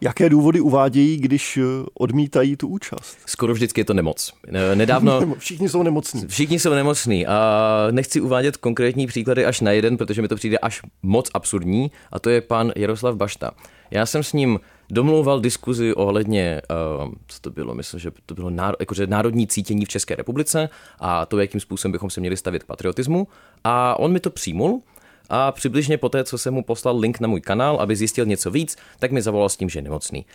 Jaké 0.00 0.28
důvody 0.28 0.60
uvádějí, 0.60 1.16
když 1.16 1.56
eh, 1.56 1.62
odmítají 1.94 2.56
tu 2.56 2.68
účast? 2.68 3.18
Skoro 3.26 3.54
vždycky 3.54 3.80
je 3.80 3.84
to 3.84 3.94
nemoc. 3.94 4.32
Nedávno... 4.74 5.34
všichni 5.38 5.68
jsou 5.68 5.82
nemocní. 5.82 6.26
Všichni 6.26 6.58
jsou 6.58 6.70
nemocní 6.70 7.26
a 7.26 7.88
nechci 7.90 8.20
uvádět 8.20 8.56
konkrétní 8.56 9.06
příklady 9.06 9.44
až 9.44 9.60
na 9.60 9.70
jeden, 9.70 9.96
protože 9.96 10.22
mi 10.22 10.28
to 10.28 10.36
přijde 10.36 10.58
až 10.58 10.82
moc 11.02 11.30
absurdní 11.34 11.90
a 12.12 12.18
to 12.18 12.30
je 12.30 12.40
pan 12.40 12.72
Jaroslav 12.76 13.16
Bašta. 13.16 13.50
Já 13.90 14.06
jsem 14.06 14.22
s 14.22 14.32
ním 14.32 14.60
domlouval 14.90 15.40
diskuzi 15.40 15.94
ohledně, 15.94 16.62
uh, 17.06 17.12
co 17.28 17.40
to 17.40 17.50
bylo, 17.50 17.74
myslím, 17.74 18.00
že 18.00 18.10
to 18.26 18.34
bylo 18.34 18.50
náro, 18.50 18.76
jakože 18.80 19.06
národní 19.06 19.46
cítění 19.46 19.84
v 19.84 19.88
České 19.88 20.14
republice 20.14 20.68
a 20.98 21.26
to, 21.26 21.38
jakým 21.38 21.60
způsobem 21.60 21.92
bychom 21.92 22.10
se 22.10 22.20
měli 22.20 22.36
stavit 22.36 22.62
k 22.62 22.66
patriotismu. 22.66 23.28
A 23.64 23.98
on 23.98 24.12
mi 24.12 24.20
to 24.20 24.30
přijmul 24.30 24.82
a 25.28 25.52
přibližně 25.52 25.98
po 25.98 26.08
té, 26.08 26.24
co 26.24 26.38
jsem 26.38 26.54
mu 26.54 26.62
poslal 26.62 26.98
link 26.98 27.20
na 27.20 27.28
můj 27.28 27.40
kanál, 27.40 27.76
aby 27.76 27.96
zjistil 27.96 28.26
něco 28.26 28.50
víc, 28.50 28.76
tak 28.98 29.12
mi 29.12 29.22
zavolal 29.22 29.48
s 29.48 29.56
tím, 29.56 29.68
že 29.68 29.78
je 29.78 29.82
nemocný. 29.82 30.26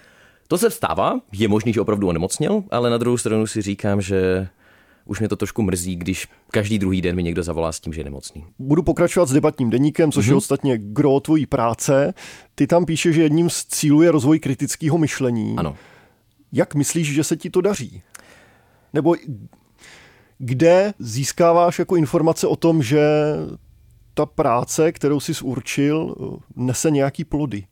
To 0.48 0.58
se 0.58 0.70
stává, 0.70 1.20
je 1.32 1.48
možný, 1.48 1.74
že 1.74 1.82
opravdu 1.82 2.08
onemocněl, 2.08 2.64
ale 2.72 2.90
na 2.90 2.98
druhou 2.98 3.18
stranu 3.18 3.48
si 3.48 3.62
říkám, 3.62 4.02
že 4.02 4.48
už 5.06 5.20
mě 5.20 5.30
to 5.30 5.36
trošku 5.36 5.62
mrzí, 5.62 5.96
když 5.96 6.28
každý 6.52 6.80
druhý 6.80 7.02
den 7.02 7.16
mi 7.16 7.24
někdo 7.24 7.44
zavolá 7.44 7.72
s 7.72 7.80
tím, 7.80 7.94
že 7.94 8.00
je 8.00 8.06
nemocný. 8.06 8.46
Budu 8.60 8.84
pokračovat 8.84 9.30
s 9.30 9.34
debatním 9.34 9.70
deníkem, 9.70 10.12
což 10.12 10.26
mm-hmm. 10.26 10.30
je 10.30 10.34
mhm. 10.34 10.38
ostatně 10.38 10.78
gro 10.78 11.20
tvojí 11.20 11.46
práce. 11.46 12.14
Ty 12.56 12.68
tam 12.68 12.86
píše, 12.86 13.14
že 13.14 13.24
jedním 13.24 13.50
z 13.50 13.66
cílů 13.66 14.02
je 14.02 14.12
rozvoj 14.12 14.40
kritického 14.40 14.98
myšlení. 14.98 15.56
Ano. 15.58 15.76
Jak 16.52 16.76
myslíš, 16.76 17.14
že 17.14 17.24
se 17.24 17.38
ti 17.38 17.50
to 17.50 17.62
daří? 17.62 18.02
Nebo 18.94 19.16
kde 20.38 20.94
získáváš 21.00 21.80
jako 21.80 21.96
informace 21.96 22.48
o 22.48 22.56
tom, 22.56 22.84
že 22.84 23.02
ta 24.14 24.26
práce, 24.26 24.92
kterou 24.92 25.20
jsi 25.20 25.32
určil, 25.44 26.16
nese 26.56 26.92
nějaký 26.92 27.26
plody? 27.26 27.66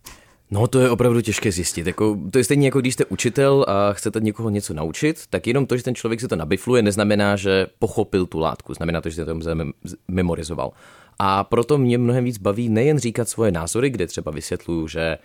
No, 0.51 0.67
to 0.67 0.79
je 0.79 0.89
opravdu 0.89 1.21
těžké 1.21 1.51
zjistit. 1.51 1.87
Jako, 1.87 2.17
to 2.31 2.37
je 2.37 2.43
stejně 2.43 2.67
jako 2.67 2.81
když 2.81 2.93
jste 2.93 3.05
učitel 3.05 3.65
a 3.67 3.93
chcete 3.93 4.19
někoho 4.19 4.49
něco 4.49 4.73
naučit, 4.73 5.23
tak 5.29 5.47
jenom 5.47 5.65
to, 5.65 5.77
že 5.77 5.83
ten 5.83 5.95
člověk 5.95 6.21
si 6.21 6.27
to 6.27 6.35
nabifluje, 6.35 6.81
neznamená, 6.81 7.35
že 7.35 7.67
pochopil 7.79 8.25
tu 8.25 8.39
látku. 8.39 8.73
Znamená 8.73 9.01
to, 9.01 9.09
že 9.09 9.25
to 9.25 9.39
memorizoval. 10.07 10.71
A 11.19 11.43
proto 11.43 11.77
mě 11.77 11.97
mnohem 11.97 12.23
víc 12.23 12.37
baví 12.37 12.69
nejen 12.69 12.99
říkat 12.99 13.29
svoje 13.29 13.51
názory, 13.51 13.89
kde 13.89 14.07
třeba 14.07 14.31
vysvětluju, 14.31 14.87
že 14.87 15.17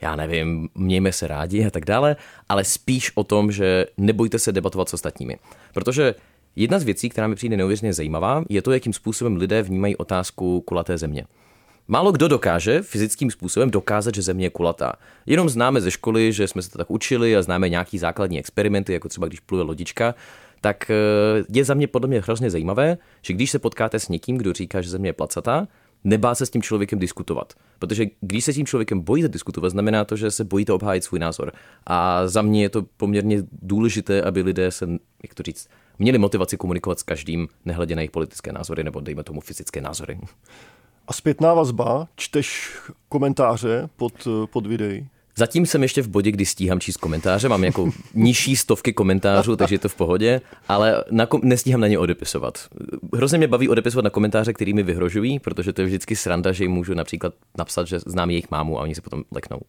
já 0.00 0.16
nevím, 0.16 0.68
mějme 0.74 1.12
se 1.12 1.26
rádi 1.26 1.66
a 1.66 1.70
tak 1.70 1.84
dále, 1.84 2.16
ale 2.48 2.64
spíš 2.64 3.12
o 3.14 3.24
tom, 3.24 3.52
že 3.52 3.86
nebojte 3.96 4.38
se 4.38 4.52
debatovat 4.52 4.88
s 4.88 4.94
ostatními. 4.94 5.38
Protože 5.74 6.14
Jedna 6.56 6.78
z 6.78 6.84
věcí, 6.84 7.08
která 7.08 7.26
mi 7.26 7.34
přijde 7.34 7.56
neuvěřitelně 7.56 7.92
zajímavá, 7.92 8.44
je 8.48 8.62
to, 8.62 8.72
jakým 8.72 8.92
způsobem 8.92 9.36
lidé 9.36 9.62
vnímají 9.62 9.96
otázku 9.96 10.60
kulaté 10.60 10.98
země. 10.98 11.24
Málo 11.88 12.12
kdo 12.12 12.28
dokáže 12.28 12.82
fyzickým 12.82 13.30
způsobem 13.30 13.70
dokázat, 13.70 14.14
že 14.14 14.22
Země 14.22 14.46
je 14.46 14.50
kulatá. 14.50 14.92
Jenom 15.26 15.48
známe 15.48 15.80
ze 15.80 15.90
školy, 15.90 16.32
že 16.32 16.48
jsme 16.48 16.62
se 16.62 16.70
to 16.70 16.78
tak 16.78 16.90
učili 16.90 17.36
a 17.36 17.42
známe 17.42 17.68
nějaký 17.68 17.98
základní 17.98 18.38
experimenty, 18.38 18.92
jako 18.92 19.08
třeba 19.08 19.26
když 19.26 19.40
pluje 19.40 19.64
lodička, 19.64 20.14
tak 20.60 20.90
eh, 20.90 20.94
je 21.48 21.64
za 21.64 21.74
mě 21.74 21.86
podle 21.86 22.08
mě 22.08 22.20
hrozně 22.20 22.50
zajímavé, 22.50 22.98
že 23.22 23.34
když 23.34 23.50
se 23.50 23.58
potkáte 23.58 24.00
s 24.00 24.08
někým, 24.08 24.38
kdo 24.38 24.52
říká, 24.52 24.80
že 24.80 24.90
Země 24.90 25.08
je 25.08 25.12
placatá, 25.12 25.68
nebá 26.04 26.34
se 26.34 26.46
s 26.46 26.50
tím 26.50 26.62
člověkem 26.62 26.98
diskutovat. 26.98 27.52
Protože 27.78 28.06
když 28.20 28.44
se 28.44 28.52
s 28.52 28.56
tím 28.56 28.66
člověkem 28.66 29.00
bojíte 29.00 29.28
diskutovat, 29.28 29.70
znamená 29.70 30.04
to, 30.04 30.16
že 30.16 30.30
se 30.30 30.44
bojíte 30.44 30.72
obhájit 30.72 31.04
svůj 31.04 31.18
názor. 31.18 31.52
A 31.86 32.28
za 32.28 32.42
mě 32.42 32.62
je 32.62 32.68
to 32.68 32.82
poměrně 32.96 33.42
důležité, 33.62 34.22
aby 34.22 34.42
lidé 34.42 34.70
se, 34.70 34.86
jak 35.22 35.34
to 35.34 35.42
říct, 35.42 35.68
měli 35.98 36.18
motivaci 36.18 36.56
komunikovat 36.56 36.98
s 36.98 37.02
každým, 37.02 37.48
nehledě 37.64 37.96
na 37.96 38.00
jejich 38.00 38.10
politické 38.10 38.52
názory 38.52 38.84
nebo 38.84 39.00
dejme 39.00 39.22
tomu 39.22 39.40
fyzické 39.40 39.80
názory. 39.80 40.18
A 41.08 41.12
zpětná 41.12 41.54
vazba, 41.54 42.08
čteš 42.16 42.76
komentáře 43.08 43.88
pod, 43.96 44.28
pod 44.52 44.66
videí? 44.66 45.08
Zatím 45.36 45.66
jsem 45.66 45.82
ještě 45.82 46.02
v 46.02 46.08
bodě, 46.08 46.32
kdy 46.32 46.46
stíhám 46.46 46.80
číst 46.80 46.96
komentáře, 46.96 47.48
mám 47.48 47.64
jako 47.64 47.90
nižší 48.14 48.56
stovky 48.56 48.92
komentářů, 48.92 49.56
takže 49.56 49.74
je 49.74 49.78
to 49.78 49.88
v 49.88 49.94
pohodě, 49.94 50.40
ale 50.68 51.04
na 51.10 51.26
kom- 51.26 51.40
nestíhám 51.44 51.80
na 51.80 51.86
ně 51.86 51.98
odepisovat. 51.98 52.58
Hrozně 53.14 53.38
mě 53.38 53.48
baví 53.48 53.68
odepisovat 53.68 54.04
na 54.04 54.10
komentáře, 54.10 54.52
který 54.52 54.72
mi 54.74 54.82
vyhrožují, 54.82 55.38
protože 55.38 55.72
to 55.72 55.80
je 55.80 55.86
vždycky 55.86 56.16
sranda, 56.16 56.52
že 56.52 56.64
jim 56.64 56.72
můžu 56.72 56.94
například 56.94 57.34
napsat, 57.58 57.86
že 57.86 57.98
znám 57.98 58.30
jejich 58.30 58.50
mámu 58.50 58.78
a 58.78 58.82
oni 58.82 58.94
se 58.94 59.00
potom 59.00 59.22
leknou. 59.32 59.60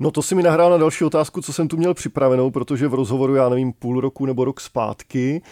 No 0.00 0.10
to 0.10 0.22
si 0.22 0.34
mi 0.34 0.42
nahrál 0.42 0.70
na 0.70 0.76
další 0.76 1.04
otázku, 1.04 1.42
co 1.42 1.52
jsem 1.52 1.68
tu 1.68 1.76
měl 1.76 1.94
připravenou, 1.94 2.50
protože 2.50 2.88
v 2.88 2.94
rozhovoru, 2.94 3.34
já 3.34 3.48
nevím, 3.48 3.72
půl 3.72 4.00
roku 4.00 4.26
nebo 4.26 4.44
rok 4.44 4.60
zpátky, 4.60 5.42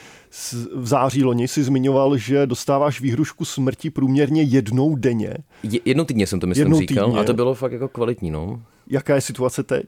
v 0.75 0.87
září 0.87 1.25
loni 1.25 1.49
si 1.49 1.63
zmiňoval, 1.65 2.17
že 2.17 2.47
dostáváš 2.47 3.01
výhrušku 3.01 3.45
smrti 3.45 3.91
průměrně 3.91 4.43
jednou 4.43 4.97
denně. 4.97 5.35
Je, 5.63 5.81
jednou 5.85 6.05
týdně 6.05 6.27
jsem 6.27 6.41
to 6.41 6.47
myslím 6.47 6.67
jednou 6.67 6.79
říkal 6.79 7.07
týdně. 7.07 7.21
a 7.21 7.25
to 7.25 7.35
bylo 7.35 7.55
fakt 7.55 7.73
jako 7.73 7.89
kvalitní, 7.89 8.31
no. 8.31 8.63
Jaká 8.87 9.15
je 9.15 9.21
situace 9.21 9.63
teď? 9.63 9.87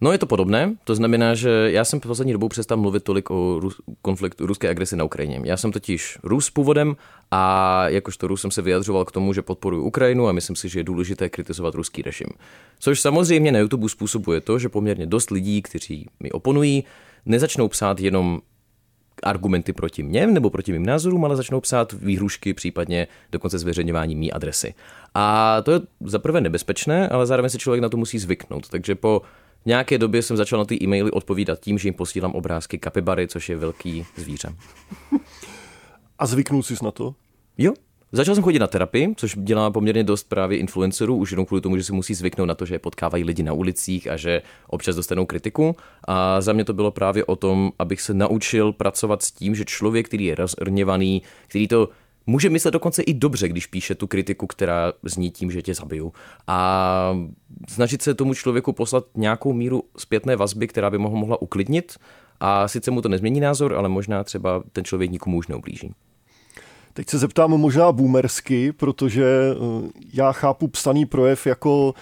No 0.00 0.12
je 0.12 0.18
to 0.18 0.26
podobné, 0.26 0.76
to 0.84 0.94
znamená, 0.94 1.34
že 1.34 1.50
já 1.50 1.84
jsem 1.84 2.00
v 2.00 2.02
poslední 2.02 2.32
dobou 2.32 2.48
přestal 2.48 2.78
mluvit 2.78 3.04
tolik 3.04 3.30
o 3.30 3.60
Rus- 3.60 3.80
konfliktu 4.02 4.46
ruské 4.46 4.70
agresi 4.70 4.96
na 4.96 5.04
Ukrajině. 5.04 5.40
Já 5.44 5.56
jsem 5.56 5.72
totiž 5.72 6.18
Rus 6.22 6.50
původem 6.50 6.96
a 7.30 7.84
jakožto 7.88 8.26
Rus 8.26 8.40
jsem 8.40 8.50
se 8.50 8.62
vyjadřoval 8.62 9.04
k 9.04 9.12
tomu, 9.12 9.32
že 9.32 9.42
podporuji 9.42 9.82
Ukrajinu 9.82 10.28
a 10.28 10.32
myslím 10.32 10.56
si, 10.56 10.68
že 10.68 10.80
je 10.80 10.84
důležité 10.84 11.28
kritizovat 11.28 11.74
ruský 11.74 12.02
režim. 12.02 12.26
Což 12.78 13.00
samozřejmě 13.00 13.52
na 13.52 13.58
YouTube 13.58 13.88
způsobuje 13.88 14.40
to, 14.40 14.58
že 14.58 14.68
poměrně 14.68 15.06
dost 15.06 15.30
lidí, 15.30 15.62
kteří 15.62 16.08
mi 16.20 16.30
oponují, 16.30 16.84
nezačnou 17.26 17.68
psát 17.68 18.00
jenom 18.00 18.40
argumenty 19.22 19.72
proti 19.72 20.02
mně 20.02 20.26
nebo 20.26 20.50
proti 20.50 20.72
mým 20.72 20.86
názorům, 20.86 21.24
ale 21.24 21.36
začnou 21.36 21.60
psát 21.60 21.92
výhrušky, 21.92 22.54
případně 22.54 23.06
dokonce 23.32 23.58
zveřejňování 23.58 24.16
mý 24.16 24.32
adresy. 24.32 24.74
A 25.14 25.56
to 25.62 25.72
je 25.72 25.80
zaprvé 26.04 26.40
nebezpečné, 26.40 27.08
ale 27.08 27.26
zároveň 27.26 27.50
se 27.50 27.58
člověk 27.58 27.82
na 27.82 27.88
to 27.88 27.96
musí 27.96 28.18
zvyknout. 28.18 28.68
Takže 28.68 28.94
po 28.94 29.22
nějaké 29.66 29.98
době 29.98 30.22
jsem 30.22 30.36
začal 30.36 30.58
na 30.58 30.64
ty 30.64 30.78
e-maily 30.82 31.10
odpovídat 31.10 31.60
tím, 31.60 31.78
že 31.78 31.88
jim 31.88 31.94
posílám 31.94 32.32
obrázky 32.32 32.78
kapibary, 32.78 33.28
což 33.28 33.48
je 33.48 33.56
velký 33.56 34.06
zvíře. 34.16 34.48
A 36.18 36.26
zvyknul 36.26 36.62
jsi 36.62 36.74
na 36.84 36.90
to? 36.90 37.14
Jo, 37.58 37.72
Začal 38.12 38.34
jsem 38.34 38.44
chodit 38.44 38.58
na 38.58 38.66
terapii, 38.66 39.14
což 39.16 39.36
dělá 39.38 39.70
poměrně 39.70 40.04
dost 40.04 40.28
právě 40.28 40.58
influencerů, 40.58 41.16
už 41.16 41.30
jenom 41.30 41.46
kvůli 41.46 41.60
tomu, 41.60 41.76
že 41.76 41.84
si 41.84 41.92
musí 41.92 42.14
zvyknout 42.14 42.48
na 42.48 42.54
to, 42.54 42.66
že 42.66 42.74
je 42.74 42.78
potkávají 42.78 43.24
lidi 43.24 43.42
na 43.42 43.52
ulicích 43.52 44.08
a 44.10 44.16
že 44.16 44.42
občas 44.66 44.96
dostanou 44.96 45.26
kritiku. 45.26 45.76
A 46.08 46.40
za 46.40 46.52
mě 46.52 46.64
to 46.64 46.72
bylo 46.72 46.90
právě 46.90 47.24
o 47.24 47.36
tom, 47.36 47.72
abych 47.78 48.00
se 48.00 48.14
naučil 48.14 48.72
pracovat 48.72 49.22
s 49.22 49.32
tím, 49.32 49.54
že 49.54 49.64
člověk, 49.64 50.06
který 50.06 50.24
je 50.24 50.34
rozrněvaný, 50.34 51.22
který 51.48 51.68
to 51.68 51.88
může 52.26 52.50
myslet 52.50 52.70
dokonce 52.70 53.02
i 53.02 53.14
dobře, 53.14 53.48
když 53.48 53.66
píše 53.66 53.94
tu 53.94 54.06
kritiku, 54.06 54.46
která 54.46 54.92
zní 55.02 55.30
tím, 55.30 55.50
že 55.50 55.62
tě 55.62 55.74
zabiju. 55.74 56.12
A 56.46 57.18
snažit 57.68 58.02
se 58.02 58.14
tomu 58.14 58.34
člověku 58.34 58.72
poslat 58.72 59.04
nějakou 59.14 59.52
míru 59.52 59.82
zpětné 59.96 60.36
vazby, 60.36 60.68
která 60.68 60.90
by 60.90 60.96
ho 60.96 61.10
mohla 61.10 61.42
uklidnit. 61.42 61.96
A 62.40 62.68
sice 62.68 62.90
mu 62.90 63.02
to 63.02 63.08
nezmění 63.08 63.40
názor, 63.40 63.74
ale 63.74 63.88
možná 63.88 64.24
třeba 64.24 64.62
ten 64.72 64.84
člověk 64.84 65.10
nikomu 65.10 65.36
už 65.36 65.48
neublíží. 65.48 65.94
Teď 66.92 67.08
se 67.08 67.18
zeptám 67.18 67.50
možná 67.50 67.92
boomersky, 67.92 68.72
protože 68.72 69.24
eh, 69.24 69.90
já 70.14 70.32
chápu 70.32 70.68
psaný 70.68 71.06
projev 71.06 71.46
jako 71.46 71.94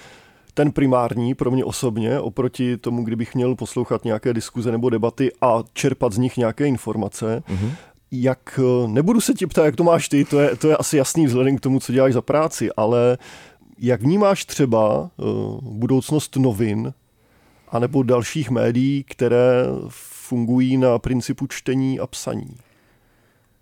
ten 0.54 0.73
primární 0.73 1.35
pro 1.35 1.50
mě 1.50 1.64
osobně, 1.64 2.21
oproti 2.21 2.76
tomu, 2.76 3.04
kdybych 3.04 3.35
měl 3.35 3.54
poslouchat 3.54 4.04
nějaké 4.04 4.35
diskuze 4.35 4.73
nebo 4.73 4.90
debaty 4.90 5.33
a 5.40 5.62
čerpat 5.73 6.12
z 6.12 6.19
nich 6.19 6.37
nějaké 6.37 6.66
informace. 6.66 7.43
Mm-hmm. 7.49 7.71
Jak, 8.21 8.61
eh, 8.62 8.88
nebudu 8.88 9.21
se 9.21 9.35
ti 9.35 9.47
ptát, 9.47 9.64
jak 9.64 9.76
to 9.76 9.85
máš 9.85 10.09
ty, 10.09 10.25
to 10.25 10.40
je, 10.40 10.56
to 10.56 10.68
je 10.68 10.76
asi 10.76 10.97
jasný 10.97 11.26
vzhledem 11.26 11.56
k 11.56 11.61
tomu, 11.61 11.80
co 11.80 11.92
děláš 11.92 12.12
za 12.12 12.23
práci, 12.23 12.68
ale 12.76 13.18
jak 13.78 14.02
vnímáš 14.02 14.44
třeba 14.44 15.11
uh, 15.16 15.61
budoucnost 15.61 16.37
novin 16.37 16.92
anebo 17.68 18.02
dalších 18.02 18.50
médií, 18.50 19.04
které 19.04 19.64
fungují 19.88 20.76
na 20.76 20.99
principu 20.99 21.47
čtení 21.47 22.00
a 22.00 22.06
psaní? 22.06 22.56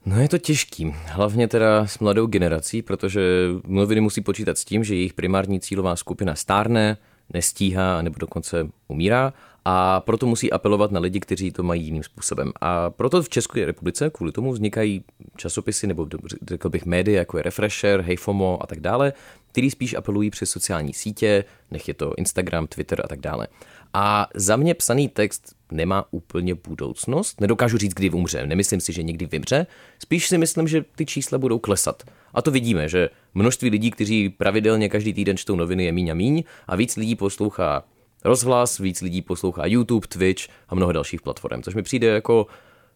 No 0.06 0.20
je 0.20 0.28
to 0.28 0.38
těžký, 0.38 0.94
hlavně 1.04 1.48
teda 1.48 1.86
s 1.86 1.98
mladou 1.98 2.26
generací, 2.26 2.82
protože 2.82 3.48
noviny 3.66 4.00
musí 4.00 4.20
počítat 4.20 4.58
s 4.58 4.64
tím, 4.64 4.84
že 4.84 4.94
jejich 4.94 5.14
primární 5.14 5.60
cílová 5.60 5.96
skupina 5.96 6.34
stárne, 6.34 6.96
nestíhá 7.32 8.02
nebo 8.02 8.18
dokonce 8.18 8.68
umírá 8.88 9.32
a 9.64 10.00
proto 10.00 10.26
musí 10.26 10.52
apelovat 10.52 10.90
na 10.90 11.00
lidi, 11.00 11.20
kteří 11.20 11.50
to 11.50 11.62
mají 11.62 11.84
jiným 11.84 12.02
způsobem. 12.02 12.52
A 12.60 12.90
proto 12.90 13.22
v 13.22 13.28
České 13.28 13.66
republice 13.66 14.10
kvůli 14.10 14.32
tomu 14.32 14.52
vznikají 14.52 15.04
časopisy 15.36 15.86
nebo 15.86 16.08
řekl 16.48 16.70
bych 16.70 16.86
média, 16.86 17.18
jako 17.18 17.36
je 17.36 17.42
Refresher, 17.42 18.00
Heyfomo 18.00 18.62
a 18.62 18.66
tak 18.66 18.80
dále, 18.80 19.12
který 19.52 19.70
spíš 19.70 19.94
apelují 19.94 20.30
přes 20.30 20.50
sociální 20.50 20.92
sítě, 20.92 21.44
nech 21.70 21.88
je 21.88 21.94
to 21.94 22.14
Instagram, 22.16 22.66
Twitter 22.66 23.00
a 23.04 23.08
tak 23.08 23.20
dále. 23.20 23.48
A 23.94 24.28
za 24.34 24.56
mě 24.56 24.74
psaný 24.74 25.08
text 25.08 25.56
nemá 25.72 26.04
úplně 26.10 26.54
budoucnost. 26.54 27.40
Nedokážu 27.40 27.78
říct, 27.78 27.94
kdy 27.94 28.10
umře. 28.10 28.46
Nemyslím 28.46 28.80
si, 28.80 28.92
že 28.92 29.02
někdy 29.02 29.26
vymře. 29.26 29.66
Spíš 29.98 30.28
si 30.28 30.38
myslím, 30.38 30.68
že 30.68 30.84
ty 30.96 31.06
čísla 31.06 31.38
budou 31.38 31.58
klesat. 31.58 32.02
A 32.34 32.42
to 32.42 32.50
vidíme, 32.50 32.88
že 32.88 33.10
množství 33.34 33.70
lidí, 33.70 33.90
kteří 33.90 34.28
pravidelně 34.28 34.88
každý 34.88 35.14
týden 35.14 35.36
čtou 35.36 35.56
noviny, 35.56 35.84
je 35.84 35.92
míň 35.92 36.10
a 36.10 36.14
míň 36.14 36.44
a 36.66 36.76
víc 36.76 36.96
lidí 36.96 37.16
poslouchá 37.16 37.84
rozhlas, 38.24 38.78
víc 38.78 39.00
lidí 39.00 39.22
poslouchá 39.22 39.66
YouTube, 39.66 40.06
Twitch 40.06 40.42
a 40.68 40.74
mnoho 40.74 40.92
dalších 40.92 41.22
platform, 41.22 41.62
což 41.62 41.74
mi 41.74 41.82
přijde 41.82 42.06
jako 42.06 42.46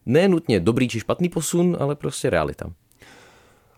nenutně 0.05 0.59
dobrý 0.59 0.87
či 0.87 0.99
špatný 0.99 1.29
posun, 1.29 1.77
ale 1.79 1.95
prostě 1.95 2.29
realita. 2.29 2.69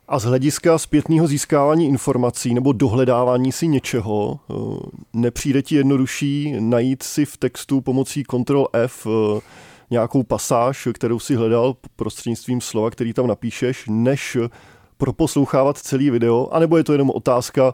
A 0.07 0.19
z 0.19 0.23
hlediska 0.23 0.77
zpětného 0.77 1.27
získávání 1.27 1.87
informací 1.87 2.53
nebo 2.53 2.73
dohledávání 2.73 3.51
si 3.51 3.67
něčeho, 3.67 4.39
eh, 4.49 4.53
nepřijde 5.13 5.61
ti 5.61 5.75
jednodušší 5.75 6.55
najít 6.59 7.03
si 7.03 7.25
v 7.25 7.37
textu 7.37 7.81
pomocí 7.81 8.23
Ctrl 8.23 8.65
F 8.73 9.07
eh, 9.07 9.41
nějakou 9.89 10.23
pasáž, 10.23 10.87
kterou 10.93 11.19
si 11.19 11.35
hledal 11.35 11.75
prostřednictvím 11.95 12.61
slova, 12.61 12.89
který 12.89 13.13
tam 13.13 13.27
napíšeš, 13.27 13.85
než 13.89 14.37
proposlouchávat 14.97 15.77
celý 15.77 16.09
video, 16.09 16.49
anebo 16.51 16.77
je 16.77 16.83
to 16.83 16.91
jenom 16.91 17.09
otázka, 17.09 17.73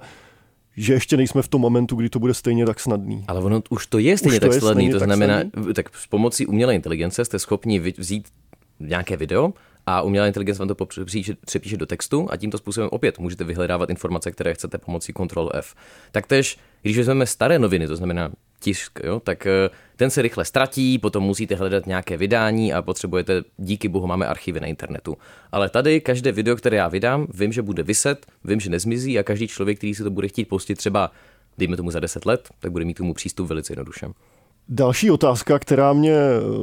že 0.78 0.94
ještě 0.94 1.18
nejsme 1.18 1.42
v 1.42 1.48
tom 1.48 1.62
momentu, 1.62 1.96
kdy 1.96 2.10
to 2.10 2.20
bude 2.20 2.34
stejně 2.34 2.66
tak 2.66 2.80
snadný. 2.80 3.24
Ale 3.28 3.42
ono 3.42 3.62
už 3.70 3.88
to 3.88 4.00
je 4.00 4.18
stejně 4.18 4.36
už 4.36 4.40
tak 4.40 4.52
to 4.52 4.60
snadný, 4.60 4.92
to 4.92 5.00
znamená, 5.00 5.40
snadný? 5.40 5.74
tak 5.74 5.96
s 5.96 6.08
pomocí 6.08 6.46
umělé 6.46 6.76
inteligence 6.76 7.26
jste 7.26 7.40
schopni 7.40 7.80
vzít 7.80 8.28
nějaké 8.80 9.18
video, 9.18 9.54
a 9.88 10.02
umělá 10.02 10.28
inteligence 10.28 10.60
vám 10.60 10.68
to 10.68 10.86
přepíše 11.46 11.78
do 11.78 11.86
textu 11.86 12.28
a 12.32 12.38
tímto 12.38 12.58
způsobem 12.58 12.90
opět 12.92 13.20
můžete 13.20 13.44
vyhledávat 13.44 13.90
informace, 13.90 14.32
které 14.32 14.54
chcete 14.54 14.78
pomocí 14.78 15.14
Ctrl 15.14 15.50
F. 15.54 15.76
Taktéž, 16.12 16.58
když 16.82 16.98
vezmeme 16.98 17.26
staré 17.26 17.60
noviny, 17.60 17.88
to 17.88 17.96
znamená 17.96 18.32
tisk, 18.60 19.00
jo, 19.04 19.20
tak 19.20 19.46
eh, 19.46 19.70
ten 19.96 20.10
se 20.10 20.22
rychle 20.22 20.46
ztratí, 20.46 21.00
potom 21.00 21.24
musíte 21.24 21.56
hledat 21.56 21.88
nějaké 21.88 22.18
vydání 22.18 22.74
a 22.74 22.82
potřebujete, 22.82 23.44
díky 23.58 23.88
bohu 23.88 24.08
máme 24.08 24.28
archivy 24.28 24.60
na 24.60 24.68
internetu. 24.68 25.18
Ale 25.52 25.70
tady 25.70 26.02
každé 26.02 26.32
video, 26.32 26.56
které 26.56 26.78
já 26.78 26.88
vydám, 26.88 27.28
vím, 27.34 27.52
že 27.52 27.62
bude 27.62 27.84
vyset, 27.84 28.26
vím, 28.44 28.60
že 28.60 28.70
nezmizí 28.70 29.20
a 29.20 29.24
každý 29.24 29.48
člověk, 29.48 29.78
který 29.78 29.96
si 29.96 30.04
to 30.04 30.10
bude 30.10 30.28
chtít 30.28 30.46
pustit 30.46 30.76
třeba, 30.76 31.12
dejme 31.58 31.78
tomu 31.78 31.92
za 31.92 32.00
10 32.00 32.26
let, 32.26 32.50
tak 32.60 32.72
bude 32.72 32.86
mít 32.86 32.98
tomu 32.98 33.14
přístup 33.14 33.48
velice 33.48 33.72
jednoduše. 33.74 34.08
Další 34.70 35.12
otázka, 35.12 35.60
která 35.60 35.94
mě 35.94 36.16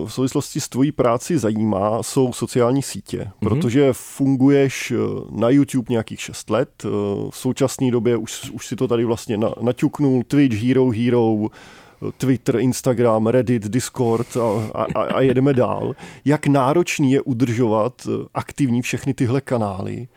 v 0.05 0.09
souvislosti 0.09 0.61
s 0.61 0.69
tvojí 0.69 0.93
práci 0.93 1.39
zajímá, 1.39 2.03
jsou 2.03 2.33
sociální 2.33 2.83
sítě, 2.83 3.19
mm-hmm. 3.19 3.49
protože 3.49 3.93
funguješ 3.93 4.91
eh, 4.91 4.97
na 5.31 5.51
YouTube 5.51 5.87
nějakých 5.91 6.21
6 6.21 6.51
let, 6.51 6.69
eh, 6.85 6.89
v 7.31 7.37
současné 7.37 7.91
době 7.91 8.17
už, 8.17 8.51
už 8.51 8.67
si 8.67 8.77
to 8.77 8.89
tady 8.89 9.05
vlastně 9.05 9.39
naťuknul, 9.61 10.23
Twitch, 10.23 10.63
Hero 10.63 10.91
Hero, 10.91 11.37
eh, 11.45 11.82
Twitter, 12.17 12.57
Instagram, 12.57 13.27
Reddit, 13.27 13.69
Discord 13.69 14.37
a, 14.37 14.83
a, 14.83 15.03
a 15.03 15.21
jedeme 15.21 15.53
dál. 15.53 15.95
Jak 16.25 16.47
náročný 16.47 17.13
je 17.13 17.21
udržovat 17.21 18.07
aktivní 18.35 18.83
všechny 18.83 19.15
tyhle 19.15 19.41
kanály? 19.41 20.09